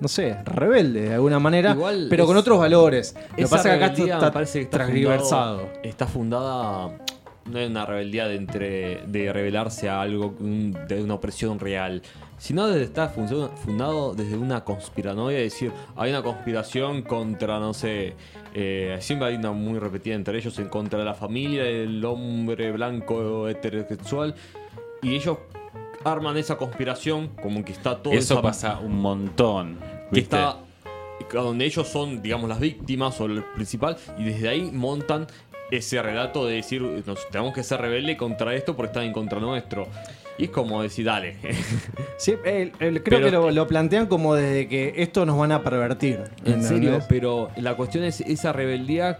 no 0.00 0.08
sé, 0.08 0.34
rebeldes 0.46 1.10
de 1.10 1.14
alguna 1.14 1.38
manera, 1.38 1.72
Igual 1.72 2.06
pero 2.08 2.24
con 2.24 2.34
otros 2.38 2.58
valores. 2.58 3.14
Lo 3.32 3.36
que 3.36 3.42
pasa 3.48 3.74
es 3.74 3.78
que 3.78 3.84
acá 3.84 3.92
está, 4.14 4.20
me 4.26 4.32
parece 4.32 4.58
que 4.60 4.64
está 4.64 4.78
transversado. 4.78 5.58
fundado- 5.58 5.80
está 5.82 6.06
fundada 6.06 6.90
no 7.50 7.58
en 7.58 7.72
una 7.72 7.84
rebeldía 7.86 8.26
de 8.28 8.36
entre 8.36 9.02
de 9.06 9.32
rebelarse 9.32 9.88
a 9.88 10.00
algo 10.00 10.34
un- 10.40 10.76
de 10.88 11.02
una 11.02 11.14
opresión 11.14 11.58
real, 11.58 12.02
sino 12.38 12.66
desde 12.66 12.84
está 12.84 13.08
fundado 13.08 14.14
desde 14.14 14.36
una 14.36 14.64
conspiranoia, 14.64 15.38
es 15.38 15.52
decir, 15.52 15.72
hay 15.96 16.10
una 16.10 16.22
conspiración 16.22 17.02
contra 17.02 17.58
no 17.58 17.74
sé, 17.74 18.14
eh, 18.54 18.96
siempre 19.00 19.28
hay 19.28 19.36
una 19.36 19.52
muy 19.52 19.78
repetida 19.78 20.14
entre 20.14 20.38
ellos 20.38 20.58
en 20.58 20.68
contra 20.68 20.98
de 20.98 21.04
la 21.04 21.14
familia 21.14 21.64
del 21.64 22.04
hombre 22.04 22.72
blanco 22.72 23.48
heterosexual 23.48 24.34
y 25.02 25.14
ellos 25.14 25.38
arman 26.04 26.36
esa 26.38 26.56
conspiración 26.56 27.28
como 27.42 27.62
que 27.64 27.72
está 27.72 28.02
todo 28.02 28.14
Eso 28.14 28.34
esa- 28.34 28.42
pasa 28.42 28.78
un 28.80 29.00
montón. 29.00 29.78
que 30.12 30.20
está 30.20 30.56
donde 31.32 31.64
ellos 31.66 31.86
son, 31.86 32.22
digamos, 32.22 32.48
las 32.48 32.58
víctimas 32.58 33.20
o 33.20 33.26
el 33.26 33.44
principal, 33.54 33.96
y 34.18 34.24
desde 34.24 34.48
ahí 34.48 34.70
montan 34.72 35.26
ese 35.70 36.02
relato 36.02 36.46
de 36.46 36.54
decir, 36.56 36.82
nos 36.82 37.28
tenemos 37.30 37.54
que 37.54 37.62
ser 37.62 37.80
rebeldes 37.80 38.16
contra 38.16 38.54
esto 38.54 38.74
porque 38.76 38.88
están 38.88 39.04
en 39.04 39.12
contra 39.12 39.38
nuestro. 39.40 39.86
Y 40.38 40.44
es 40.44 40.50
como 40.50 40.82
decir, 40.82 41.04
dale. 41.06 41.36
Sí, 42.16 42.34
el- 42.44 42.72
el- 42.80 43.02
creo 43.02 43.18
Pero- 43.18 43.24
que 43.24 43.30
lo, 43.30 43.50
lo 43.50 43.66
plantean 43.66 44.06
como 44.06 44.34
desde 44.34 44.68
que 44.68 44.94
esto 44.96 45.24
nos 45.26 45.38
van 45.38 45.52
a 45.52 45.62
pervertir. 45.62 46.20
en 46.44 46.62
serio, 46.62 47.00
pero 47.08 47.50
la 47.56 47.74
cuestión 47.74 48.04
es 48.04 48.20
esa 48.20 48.52
rebeldía 48.52 49.16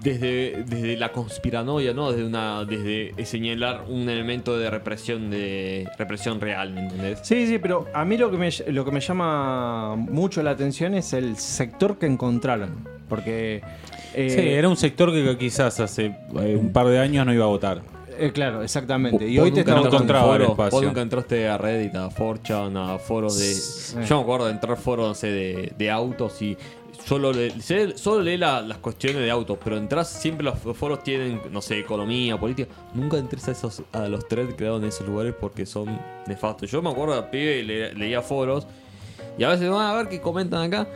desde, 0.00 0.64
desde 0.66 0.96
la 0.96 1.12
conspiranoia, 1.12 1.94
¿no? 1.94 2.10
Desde 2.12 2.26
una 2.26 2.64
desde 2.64 3.24
señalar 3.24 3.84
un 3.88 4.08
elemento 4.08 4.58
de 4.58 4.68
represión 4.68 5.30
de 5.30 5.88
represión 5.96 6.40
real, 6.40 6.72
¿me 6.74 6.80
entendés? 6.82 7.20
Sí, 7.22 7.46
sí, 7.46 7.58
pero 7.58 7.86
a 7.94 8.04
mí 8.04 8.16
lo 8.18 8.30
que, 8.30 8.36
me, 8.36 8.50
lo 8.68 8.84
que 8.84 8.90
me 8.90 9.00
llama 9.00 9.96
mucho 9.96 10.42
la 10.42 10.50
atención 10.50 10.94
es 10.94 11.12
el 11.14 11.36
sector 11.36 11.98
que 11.98 12.06
encontraron. 12.06 12.86
Porque. 13.08 13.62
Eh, 14.14 14.30
Sí, 14.30 14.40
era 14.40 14.68
un 14.68 14.76
sector 14.76 15.12
que 15.12 15.36
quizás 15.38 15.78
hace 15.80 16.06
eh, 16.40 16.56
un 16.58 16.72
par 16.72 16.86
de 16.86 16.98
años 16.98 17.24
no 17.26 17.32
iba 17.34 17.44
a 17.44 17.48
votar. 17.48 17.82
eh, 18.18 18.30
claro, 18.32 18.62
exactamente. 18.62 19.26
Y 19.28 19.38
Vos 19.38 19.44
hoy 19.46 19.50
te 19.52 19.70
a 19.70 19.80
un 19.80 19.86
encontraba 19.86 20.36
el 20.36 20.42
espacio. 20.42 20.78
Vos 20.78 20.84
nunca 20.86 21.02
entraste 21.02 21.48
a 21.48 21.58
Reddit, 21.58 21.94
a 21.96 22.08
4chan, 22.10 22.76
a 22.94 22.98
foros 22.98 23.38
de. 23.38 24.06
Yo 24.06 24.16
me 24.16 24.22
acuerdo 24.22 24.46
de 24.46 24.52
entrar 24.52 24.72
a 24.72 24.76
foros, 24.76 25.08
no 25.08 25.14
sé, 25.14 25.26
de, 25.28 25.72
de 25.76 25.90
autos 25.90 26.40
y 26.42 26.56
solo, 27.04 27.32
le, 27.32 27.50
sé- 27.60 27.98
solo 27.98 28.22
lee 28.22 28.36
la- 28.38 28.62
las 28.62 28.78
cuestiones 28.78 29.20
de 29.20 29.30
autos, 29.30 29.58
pero 29.62 29.76
entras, 29.76 30.08
siempre 30.08 30.44
los 30.44 30.58
foros 30.76 31.02
tienen, 31.02 31.40
no 31.50 31.60
sé, 31.60 31.78
economía, 31.78 32.38
política. 32.38 32.72
Nunca 32.94 33.18
entres 33.18 33.46
a, 33.48 33.50
esos, 33.50 33.82
a 33.92 34.08
los 34.08 34.26
threads 34.28 34.54
creados 34.56 34.80
en 34.82 34.88
esos 34.88 35.06
lugares 35.06 35.34
porque 35.38 35.66
son 35.66 35.98
nefastos. 36.26 36.70
Yo 36.70 36.80
me 36.80 36.90
acuerdo 36.90 37.16
de 37.16 37.22
pibe, 37.24 37.62
le- 37.64 37.94
leía 37.94 38.22
foros 38.22 38.66
y 39.36 39.42
a 39.44 39.48
veces 39.48 39.68
van 39.68 39.86
a 39.86 39.94
ver 39.94 40.08
qué 40.08 40.20
comentan 40.20 40.62
acá. 40.62 40.88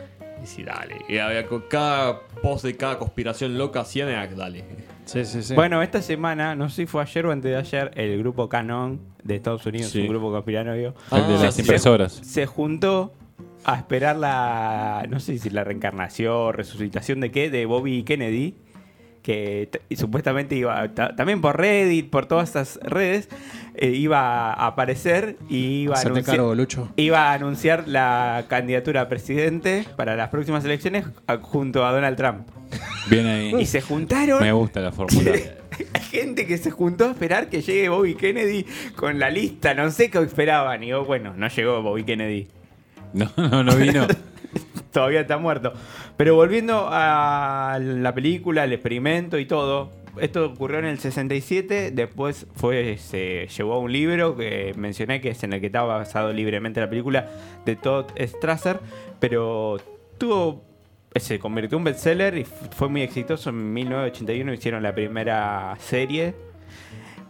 Y 0.43 0.45
sí, 0.47 0.63
dale. 0.63 0.97
Y 1.07 1.17
había 1.17 1.45
cada 1.69 2.21
post 2.41 2.63
de 2.65 2.75
cada 2.77 2.97
conspiración 2.97 3.57
loca 3.57 3.81
hacían, 3.81 4.09
era, 4.09 4.25
dale. 4.27 4.63
Sí, 5.05 5.25
sí, 5.25 5.41
sí. 5.43 5.55
Bueno, 5.55 5.81
esta 5.81 6.01
semana, 6.01 6.55
no 6.55 6.69
sé 6.69 6.75
si 6.83 6.85
fue 6.85 7.01
ayer 7.01 7.25
o 7.25 7.31
antes 7.31 7.51
de 7.51 7.57
ayer, 7.57 7.91
el 7.95 8.17
grupo 8.19 8.47
Canon 8.47 8.99
de 9.23 9.35
Estados 9.35 9.65
Unidos, 9.65 9.91
Sí. 9.91 10.01
un 10.01 10.07
grupo 10.07 10.31
conspiranoio, 10.31 10.93
El 11.11 11.27
de 11.27 11.35
Ah, 11.35 11.43
las 11.45 11.55
sí. 11.55 11.61
impresoras. 11.61 12.13
se 12.13 12.45
juntó 12.45 13.13
a 13.65 13.75
esperar 13.75 14.15
la, 14.15 15.05
no 15.09 15.19
sé 15.19 15.37
si 15.39 15.49
la 15.49 15.63
reencarnación, 15.63 16.53
resucitación 16.53 17.19
de 17.19 17.31
qué, 17.31 17.49
de 17.49 17.65
Bobby 17.65 18.03
Kennedy, 18.03 18.55
que 19.29 19.69
supuestamente 19.95 20.55
iba, 20.55 20.87
ta- 20.95 21.15
también 21.15 21.39
por 21.39 21.55
Reddit, 21.55 22.09
por 22.09 22.25
todas 22.25 22.47
estas 22.47 22.79
redes, 22.81 23.29
eh, 23.75 23.89
iba 23.89 24.51
a 24.51 24.65
aparecer 24.65 25.37
y 25.47 25.81
iba 25.83 25.93
a, 25.93 25.97
Hacerte 25.99 26.13
anunciar, 26.17 26.37
cargo, 26.37 26.55
Lucho. 26.55 26.89
iba 26.95 27.29
a 27.29 27.33
anunciar 27.33 27.87
la 27.87 28.45
candidatura 28.47 29.01
a 29.01 29.07
presidente 29.07 29.85
para 29.95 30.15
las 30.15 30.29
próximas 30.29 30.65
elecciones 30.65 31.05
junto 31.41 31.85
a 31.85 31.91
Donald 31.91 32.17
Trump. 32.17 32.47
Bien 33.07 33.27
ahí. 33.27 33.53
Y 33.59 33.67
se 33.67 33.81
juntaron 33.81 34.41
Me 34.41 34.51
gusta 34.51 34.79
la 34.79 34.91
fórmula. 34.91 35.31
hay 35.93 36.01
gente 36.01 36.47
que 36.47 36.57
se 36.57 36.71
juntó 36.71 37.05
a 37.05 37.11
esperar 37.11 37.49
que 37.49 37.61
llegue 37.61 37.87
Bobby 37.89 38.15
Kennedy 38.15 38.65
con 38.95 39.19
la 39.19 39.29
lista, 39.29 39.75
no 39.75 39.91
sé 39.91 40.09
qué 40.09 40.17
esperaban. 40.23 40.83
Y 40.83 40.91
oh, 40.93 41.05
bueno, 41.05 41.35
no 41.35 41.47
llegó 41.49 41.83
Bobby 41.83 42.03
Kennedy. 42.03 42.47
No, 43.13 43.29
no, 43.37 43.63
no 43.63 43.75
vino. 43.75 44.07
Todavía 44.93 45.21
está 45.21 45.37
muerto. 45.37 45.73
Pero 46.17 46.35
volviendo 46.35 46.87
a 46.89 47.79
la 47.81 48.13
película, 48.13 48.63
el 48.63 48.73
experimento 48.73 49.37
y 49.37 49.45
todo. 49.45 49.91
Esto 50.19 50.45
ocurrió 50.47 50.79
en 50.79 50.85
el 50.85 50.99
67, 50.99 51.91
después 51.91 52.47
fue 52.55 52.97
se 52.97 53.47
llevó 53.47 53.75
a 53.75 53.79
un 53.79 53.93
libro 53.93 54.35
que 54.35 54.73
mencioné 54.75 55.21
que 55.21 55.29
es 55.29 55.43
en 55.43 55.53
el 55.53 55.61
que 55.61 55.67
estaba 55.67 55.97
basado 55.97 56.33
libremente 56.33 56.81
la 56.81 56.89
película 56.89 57.29
de 57.63 57.75
Todd 57.75 58.07
Strasser, 58.19 58.79
pero 59.19 59.77
tuvo 60.17 60.63
se 61.15 61.39
convirtió 61.39 61.77
en 61.77 61.81
un 61.81 61.83
bestseller 61.85 62.37
y 62.37 62.43
fue 62.43 62.89
muy 62.89 63.01
exitoso. 63.01 63.49
En 63.49 63.73
1981 63.73 64.53
hicieron 64.53 64.83
la 64.83 64.93
primera 64.93 65.75
serie. 65.79 66.35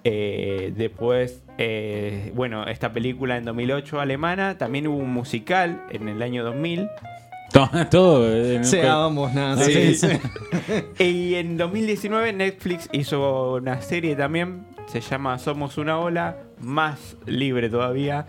Eh, 0.04 0.74
después, 0.76 1.44
eh, 1.58 2.32
bueno, 2.36 2.66
esta 2.68 2.92
película 2.92 3.38
en 3.38 3.46
2008 3.46 4.00
alemana. 4.00 4.58
También 4.58 4.88
hubo 4.88 4.98
un 4.98 5.12
musical 5.12 5.84
en 5.92 6.10
el 6.10 6.22
año 6.22 6.44
2000. 6.44 6.90
todo. 7.92 8.26
eh, 8.36 8.62
vamos, 8.84 9.34
nada. 9.34 9.64
Sí. 9.64 9.96
Sí. 9.96 10.08
Y 11.04 11.36
en 11.36 11.58
2019 11.58 12.34
Netflix 12.34 12.90
hizo 12.92 13.54
una 13.56 13.82
serie 13.82 14.16
también. 14.16 14.66
Se 14.88 15.02
llama 15.02 15.38
Somos 15.40 15.78
una 15.78 15.98
ola. 16.00 16.38
Más 16.60 17.16
libre 17.26 17.70
todavía. 17.70 18.26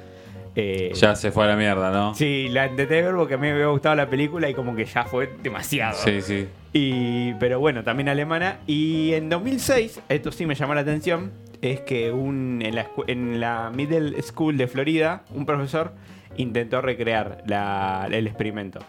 Eh, 0.56 0.92
Ya 0.94 1.14
se 1.16 1.30
fue 1.30 1.44
a 1.44 1.48
la 1.48 1.56
mierda, 1.56 1.90
¿no? 1.90 2.14
Sí, 2.14 2.48
la 2.50 2.66
intenté 2.66 3.02
ver 3.02 3.14
porque 3.14 3.35
a 3.35 3.37
mí 3.37 3.46
me 3.48 3.52
había 3.54 3.66
gustado 3.66 3.94
la 3.94 4.09
película 4.09 4.48
y 4.48 4.54
como 4.54 4.74
que 4.74 4.85
ya 4.85 5.04
fue 5.04 5.30
demasiado. 5.42 5.96
Sí, 6.04 6.20
sí. 6.22 6.48
Y, 6.72 7.35
pero 7.35 7.59
bueno, 7.61 7.83
también 7.85 8.09
alemana. 8.09 8.59
Y 8.66 9.12
en 9.14 9.28
2006, 9.28 10.00
esto 10.09 10.33
sí 10.33 10.46
me 10.46 10.54
llamó 10.54 10.74
la 10.74 10.80
atención, 10.83 11.33
es 11.62 11.80
que 11.80 12.11
un, 12.12 12.62
en, 12.64 12.74
la, 12.74 12.88
en 13.06 13.40
la 13.40 13.70
Middle 13.74 14.20
School 14.22 14.56
de 14.56 14.66
Florida, 14.68 15.22
un 15.35 15.46
profesor 15.46 15.92
intentó 16.37 16.80
recrear 16.80 17.42
la- 17.46 18.09
el 18.11 18.26
experimento. 18.26 18.80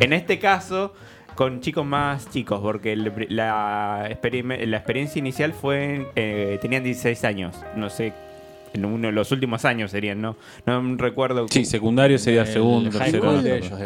En 0.00 0.12
este 0.12 0.38
caso, 0.38 0.94
con 1.34 1.60
chicos 1.60 1.84
más 1.84 2.30
chicos, 2.30 2.60
porque 2.60 2.92
el 2.92 3.12
la, 3.30 4.06
experiencia 4.10 5.18
inicial 5.18 5.52
fue, 5.52 6.08
eh, 6.16 6.58
tenían 6.60 6.84
16 6.84 7.24
años, 7.24 7.56
no 7.76 7.90
sé, 7.90 8.12
en 8.72 8.84
uno 8.84 9.06
de 9.08 9.12
los 9.12 9.30
últimos 9.30 9.64
años 9.64 9.92
serían, 9.92 10.20
¿no? 10.20 10.36
No 10.66 10.96
recuerdo. 10.96 11.46
Sí, 11.48 11.64
secundario 11.64 12.18
sería 12.18 12.42
El 12.42 12.48
segundo, 12.48 12.90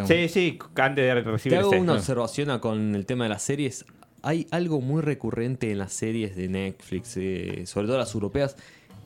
sí, 0.07 0.29
sí, 0.29 0.59
antes 0.77 1.05
de 1.15 1.23
Te 1.23 1.31
recibir 1.31 1.59
hago 1.59 1.73
ese. 1.73 1.81
una 1.81 1.93
observación 1.95 2.51
a- 2.51 2.61
con 2.61 2.95
el 2.95 3.05
tema 3.05 3.25
de 3.25 3.31
las 3.31 3.43
series. 3.43 3.85
Hay 4.23 4.47
algo 4.51 4.81
muy 4.81 5.03
recurrente 5.03 5.71
en 5.71 5.79
las 5.79 5.93
series 5.93 6.35
de 6.37 6.49
Netflix, 6.49 7.17
eh, 7.17 7.65
sobre 7.67 7.87
todo 7.87 7.99
las 7.99 8.15
europeas. 8.15 8.57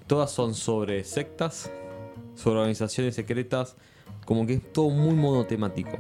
Todas 0.07 0.31
son 0.31 0.55
sobre 0.55 1.05
sectas, 1.05 1.71
sobre 2.35 2.59
organizaciones 2.61 3.15
secretas, 3.15 3.77
como 4.25 4.47
que 4.47 4.55
es 4.55 4.73
todo 4.73 4.89
muy 4.91 5.15
monotemático. 5.15 5.99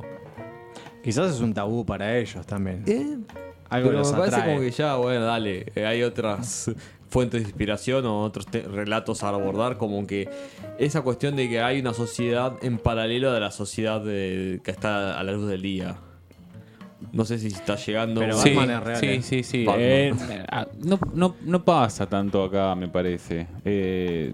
Quizás 1.03 1.35
es 1.35 1.41
un 1.41 1.53
tabú 1.55 1.85
para 1.85 2.17
ellos 2.19 2.47
también. 2.47 2.85
Eh, 2.87 3.17
Algo 3.69 3.89
pero 3.89 3.99
los 4.01 4.13
me 4.13 4.19
parece 4.19 4.37
atrae. 4.37 4.51
como 4.55 4.61
que 4.65 4.71
ya, 4.71 4.97
bueno, 4.97 5.25
dale, 5.25 5.67
eh, 5.75 5.87
hay 5.87 6.03
otras 6.03 6.71
fuentes 7.09 7.43
de 7.43 7.49
inspiración 7.49 8.07
o 8.07 8.21
otros 8.23 8.47
relatos 8.53 9.23
a 9.23 9.29
abordar, 9.29 9.77
como 9.79 10.07
que 10.07 10.29
esa 10.79 11.03
cuestión 11.03 11.37
de 11.37 11.49
que 11.49 11.61
hay 11.61 11.81
una 11.81 11.93
sociedad 11.93 12.55
en 12.63 12.79
paralelo 12.79 13.33
de 13.33 13.41
la 13.41 13.51
sociedad 13.51 14.01
de- 14.01 14.61
que 14.65 14.71
está 14.71 15.19
a 15.19 15.23
la 15.25 15.33
luz 15.33 15.49
del 15.49 15.61
día. 15.63 15.97
No 17.13 17.25
sé 17.25 17.39
si 17.39 17.49
está 17.49 17.75
llegando. 17.77 18.21
Pero 18.21 18.39
Sí, 18.39 18.55
Batman 18.55 18.71
es 18.79 18.83
real, 18.85 18.97
sí, 19.01 19.07
eh. 19.07 19.23
sí, 19.23 19.43
sí. 19.43 19.67
Eh, 19.77 20.15
no, 20.85 20.99
no, 21.13 21.35
no 21.43 21.65
pasa 21.65 22.07
tanto 22.09 22.45
acá, 22.45 22.75
me 22.77 22.87
parece. 22.89 23.49
Eh, 23.65 24.33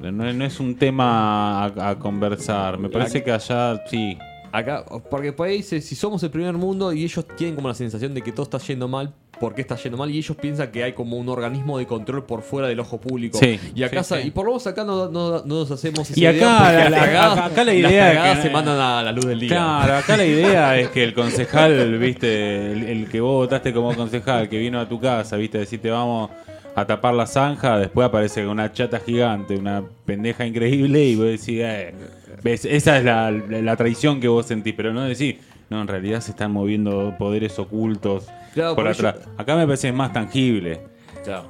no, 0.00 0.10
no 0.12 0.44
es 0.44 0.60
un 0.60 0.76
tema 0.76 1.64
a, 1.64 1.88
a 1.90 1.98
conversar. 1.98 2.78
Me 2.78 2.90
parece 2.90 3.22
que 3.24 3.32
allá 3.32 3.82
sí. 3.86 4.16
Acá, 4.52 4.84
porque 5.10 5.32
por 5.32 5.46
ahí 5.46 5.58
dice, 5.58 5.80
si 5.80 5.94
somos 5.94 6.22
el 6.24 6.30
primer 6.30 6.54
mundo 6.54 6.92
y 6.92 7.04
ellos 7.04 7.24
tienen 7.36 7.54
como 7.54 7.68
la 7.68 7.74
sensación 7.74 8.12
de 8.14 8.20
que 8.22 8.32
todo 8.32 8.42
está 8.42 8.58
yendo 8.58 8.88
mal, 8.88 9.12
¿por 9.38 9.54
qué 9.54 9.60
está 9.62 9.76
yendo 9.76 9.96
mal? 9.96 10.10
Y 10.10 10.18
ellos 10.18 10.36
piensan 10.36 10.72
que 10.72 10.82
hay 10.82 10.92
como 10.92 11.16
un 11.18 11.28
organismo 11.28 11.78
de 11.78 11.86
control 11.86 12.24
por 12.24 12.42
fuera 12.42 12.66
del 12.66 12.80
ojo 12.80 13.00
público. 13.00 13.38
Sí, 13.38 13.60
y 13.74 13.82
acá 13.84 14.02
sí, 14.02 14.08
sa- 14.08 14.20
sí. 14.20 14.28
y 14.28 14.30
por 14.32 14.44
lo 14.46 14.50
menos 14.52 14.66
acá 14.66 14.82
no, 14.84 15.08
no- 15.08 15.38
no 15.38 15.44
nos 15.44 15.70
hacemos 15.70 16.10
esa 16.10 16.18
Y 16.18 16.24
idea 16.26 16.30
acá 16.30 16.58
porque 16.64 16.74
la- 16.76 16.80
las 16.82 16.90
la- 16.90 16.98
cagadas- 17.06 17.32
acá- 17.38 17.44
acá 17.46 17.64
la 17.64 17.74
idea 17.74 18.34
que- 18.34 18.42
se 18.42 18.50
mandan 18.50 18.80
a 18.80 19.02
la 19.04 19.12
luz 19.12 19.26
del 19.26 19.38
día. 19.40 19.48
Claro, 19.50 19.94
acá 19.98 20.16
la 20.16 20.24
idea 20.26 20.78
es 20.78 20.88
que 20.88 21.04
el 21.04 21.14
concejal, 21.14 21.98
viste, 21.98 22.72
el, 22.72 22.82
el 22.84 23.08
que 23.08 23.20
vos 23.20 23.34
votaste 23.46 23.72
como 23.72 23.94
concejal, 23.94 24.48
que 24.48 24.58
vino 24.58 24.80
a 24.80 24.88
tu 24.88 24.98
casa, 25.00 25.36
viste, 25.36 25.58
decirte 25.58 25.90
vamos 25.90 26.28
a 26.74 26.86
tapar 26.86 27.14
la 27.14 27.26
zanja, 27.26 27.78
después 27.78 28.06
aparece 28.06 28.46
una 28.46 28.72
chata 28.72 29.00
gigante, 29.00 29.56
una 29.56 29.82
pendeja 30.04 30.46
increíble, 30.46 31.04
y 31.04 31.16
vos 31.16 31.26
decís, 31.26 31.60
eh, 31.62 31.94
ves, 32.42 32.64
esa 32.64 32.98
es 32.98 33.04
la, 33.04 33.30
la, 33.30 33.60
la 33.62 33.76
traición 33.76 34.20
que 34.20 34.28
vos 34.28 34.46
sentís, 34.46 34.74
pero 34.76 34.92
no 34.92 35.02
decís, 35.02 35.36
no, 35.68 35.80
en 35.80 35.88
realidad 35.88 36.20
se 36.20 36.30
están 36.32 36.52
moviendo 36.52 37.14
poderes 37.18 37.58
ocultos 37.58 38.26
Claro, 38.54 38.74
por 38.74 38.88
atrás. 38.88 39.16
Acá 39.36 39.56
me 39.56 39.64
parece 39.66 39.92
más 39.92 40.12
tangible. 40.12 40.80
Claro. 41.24 41.44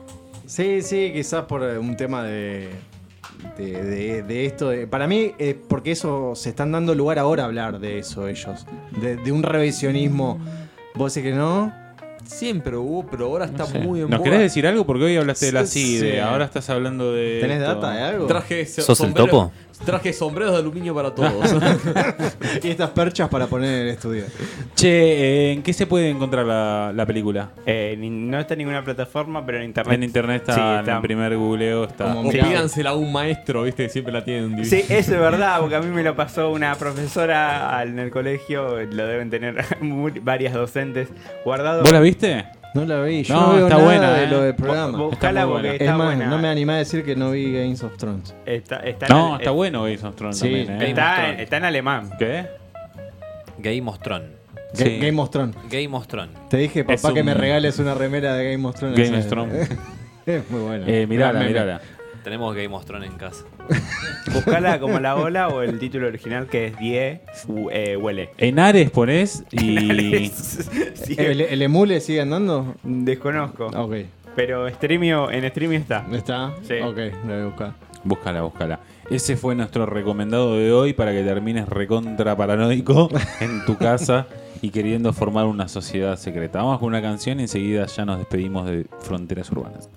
Sí, 0.47 0.83
sí, 0.83 1.11
quizás 1.15 1.45
por 1.45 1.63
eh, 1.63 1.79
un 1.79 1.97
tema 1.97 2.23
de, 2.25 2.69
de, 3.57 3.83
de- 3.85 4.23
de 4.23 4.47
esto. 4.47 4.69
de- 4.71 4.87
para 4.87 5.07
mí, 5.07 5.33
eh, 5.39 5.57
porque 5.69 5.93
eso 5.93 6.35
se 6.35 6.51
están 6.51 6.73
dando 6.73 6.95
lugar 6.95 7.19
ahora 7.19 7.45
a 7.45 7.47
hablar 7.47 7.79
de 7.79 7.99
eso 8.01 8.27
ellos. 8.29 8.67
De, 9.01 9.17
de 9.17 9.33
un 9.33 9.43
revisionismo. 9.43 10.39
¿Vos 10.95 11.15
decís 11.15 11.31
que 11.31 11.37
no? 11.37 11.73
Siempre 12.25 12.77
hubo, 12.77 13.07
pero 13.07 13.27
ahora 13.27 13.47
está 13.47 13.59
No 13.59 13.67
sé. 13.67 13.79
muy 13.81 14.01
en 14.01 14.09
¿Nos 14.11 14.19
boga. 14.19 14.25
querés 14.31 14.41
decir 14.41 14.67
algo? 14.67 14.85
Porque 14.87 15.05
hoy 15.05 15.17
hablaste 15.17 15.47
de 15.47 15.53
la 15.53 15.67
CIDE, 15.67 16.13
sí. 16.13 16.19
ahora 16.19 16.45
estás 16.45 16.69
hablando 16.71 17.13
de... 17.13 17.39
¿Tenés 17.41 17.61
esto. 17.61 17.75
data 17.75 17.91
de 17.93 18.03
algo? 18.03 18.27
Traje 18.27 18.67
so- 18.67 18.83
¿Sos 18.83 19.01
el 19.01 19.07
sombrero- 19.09 19.27
topo? 19.31 19.53
Traje 19.85 20.13
sombreros 20.13 20.53
de 20.53 20.59
aluminio 20.59 20.95
para 20.95 21.15
todos. 21.15 21.33
y 22.63 22.69
estas 22.69 22.91
perchas 22.91 23.31
para 23.31 23.47
poner 23.47 23.71
en 23.71 23.81
el 23.87 23.89
estudio. 23.89 24.25
Che, 24.75 24.89
eh, 24.89 25.53
¿en 25.55 25.63
qué 25.63 25.73
se 25.73 25.87
puede 25.87 26.11
encontrar 26.11 26.45
la, 26.45 26.93
la 26.95 27.07
película? 27.07 27.53
Eh, 27.65 27.97
ni- 27.99 28.11
no 28.11 28.39
está 28.39 28.53
en 28.55 28.59
ninguna 28.59 28.85
plataforma, 28.85 29.45
pero 29.47 29.57
en 29.59 29.65
internet. 29.65 29.95
En 29.95 30.03
internet 30.03 30.43
está, 30.43 30.55
Sí, 30.55 30.61
en 30.61 30.79
está. 30.81 30.97
el 30.97 31.01
primer 31.01 31.35
googleo 31.35 31.85
está. 31.85 32.09
Como 32.13 32.21
o 32.21 32.25
Mirá. 32.25 32.47
pídansela 32.47 32.91
a 32.91 32.95
un 32.95 33.11
maestro, 33.11 33.63
viste, 33.63 33.85
que 33.85 33.89
siempre 33.89 34.13
la 34.13 34.23
tienen. 34.23 34.63
Sí, 34.67 34.81
eso 34.87 35.15
es 35.15 35.21
verdad, 35.21 35.59
porque 35.61 35.77
a 35.77 35.81
mí 35.81 35.87
me 35.87 36.03
lo 36.03 36.15
pasó 36.15 36.51
una 36.51 36.75
profesora 36.75 37.83
en 37.83 37.99
el 37.99 38.11
colegio, 38.11 38.83
lo 38.85 39.07
deben 39.07 39.31
tener 39.31 39.65
varias 40.23 40.53
docentes 40.53 41.09
guardado. 41.43 41.83
¿Vos 41.83 41.93
la 41.93 42.01
viste? 42.11 42.45
No 42.73 42.85
la 42.85 43.03
vi, 43.03 43.25
yo 43.25 43.35
No, 43.35 43.41
no, 43.49 43.53
veo 43.55 43.65
está 43.67 43.75
nada 43.79 43.85
buena, 43.85 44.13
de 44.15 44.25
eh. 44.25 44.27
lo 44.29 44.41
del 44.43 44.55
programa. 44.55 44.99
Buscala 44.99 45.41
porque 45.47 45.53
buena. 45.61 45.69
es 45.75 45.81
está 45.81 45.97
más, 45.97 46.07
buena. 46.07 46.27
no 46.27 46.39
me 46.39 46.49
animé 46.49 46.73
a 46.75 46.77
decir 46.77 47.05
que 47.05 47.17
no 47.17 47.31
vi 47.33 47.53
Games 47.53 47.83
of 47.83 47.97
Thrones. 47.97 48.35
Está, 48.47 48.77
está 48.77 49.07
en 49.07 49.13
No, 49.13 49.27
ale- 49.35 49.37
está 49.43 49.51
bueno 49.51 49.83
Games 49.83 50.05
of 50.05 50.15
Thrones 50.15 50.39
Sí, 50.39 50.65
también, 50.67 50.83
¿eh? 50.83 50.89
Está, 50.91 51.31
en- 51.31 51.41
está 51.41 51.57
en 51.57 51.65
alemán. 51.65 52.11
¿Qué? 52.19 52.47
Game 53.59 53.91
of 53.91 53.99
Thrones. 53.99 54.29
Ga- 54.75 54.85
Sí. 54.85 54.99
Game 55.01 55.21
of 55.21 55.31
Thrones. 55.31 55.57
Game 55.69 55.97
of 55.97 56.07
Thrones. 56.07 56.31
Te 56.49 56.59
dije, 56.59 56.85
Es 56.89 57.01
papá, 57.03 57.13
que 57.13 57.21
un- 57.21 57.27
me 57.27 57.35
regales 57.35 57.79
una 57.81 57.95
remera 57.95 58.35
de 58.35 58.53
Game 58.53 58.67
of 58.69 58.77
Thrones. 58.77 58.97
Game 58.97 59.19
of 59.19 59.27
Thrones. 59.27 59.69
es 60.27 60.49
muy 60.51 60.61
bueno. 60.61 60.85
Eh, 60.87 61.07
mirala, 61.09 61.41
mirala. 61.41 61.81
Tenemos 62.23 62.55
Game 62.55 62.75
of 62.75 62.85
Thrones 62.85 63.11
en 63.11 63.17
casa. 63.17 63.45
Buscala 64.33 64.79
como 64.79 64.99
la 65.01 65.17
ola 65.17 65.49
o 65.49 65.63
el 65.63 65.79
título 65.79 66.07
original 66.09 66.47
que 66.47 66.67
es 66.67 66.79
Die 66.79 67.21
u- 67.49 67.69
eh, 67.71 67.97
Huele. 67.97 68.31
En 68.39 68.59
Ares 68.59 68.91
ponés 68.91 69.45
y. 69.51 70.31
Sí, 70.95 71.15
¿El, 71.19 71.41
el 71.41 71.63
emule 71.63 72.01
sigue 72.01 72.21
andando? 72.21 72.75
desconozco. 72.83 73.67
Ok. 73.69 73.95
Pero 74.37 74.69
streamio, 74.69 75.31
en 75.31 75.49
streamio 75.49 75.79
está. 75.79 76.07
¿Está? 76.13 76.55
Sí. 76.63 76.75
Ok, 76.85 76.97
lo 77.27 77.33
voy 77.35 77.43
a 77.43 77.45
buscar. 77.47 77.73
Búscala, 78.05 78.43
búscala. 78.43 78.81
Ese 79.11 79.37
fue 79.37 79.55
nuestro 79.55 79.87
recomendado 79.87 80.57
de 80.57 80.73
hoy 80.73 80.93
para 80.93 81.13
que 81.13 81.23
termines 81.23 81.69
recontra 81.69 82.37
paranoico 82.37 83.09
en 83.41 83.65
tu 83.65 83.77
casa 83.77 84.27
y 84.63 84.71
queriendo 84.71 85.13
formar 85.13 85.47
una 85.47 85.67
sociedad 85.69 86.17
secreta. 86.17 86.59
Vamos 86.63 86.79
con 86.79 86.89
una 86.89 87.03
canción 87.03 87.41
y 87.41 87.45
enseguida 87.45 87.87
ya 87.87 88.05
nos 88.05 88.19
despedimos 88.19 88.67
de 88.67 88.87
Fronteras 89.01 89.51
Urbanas. 89.51 89.89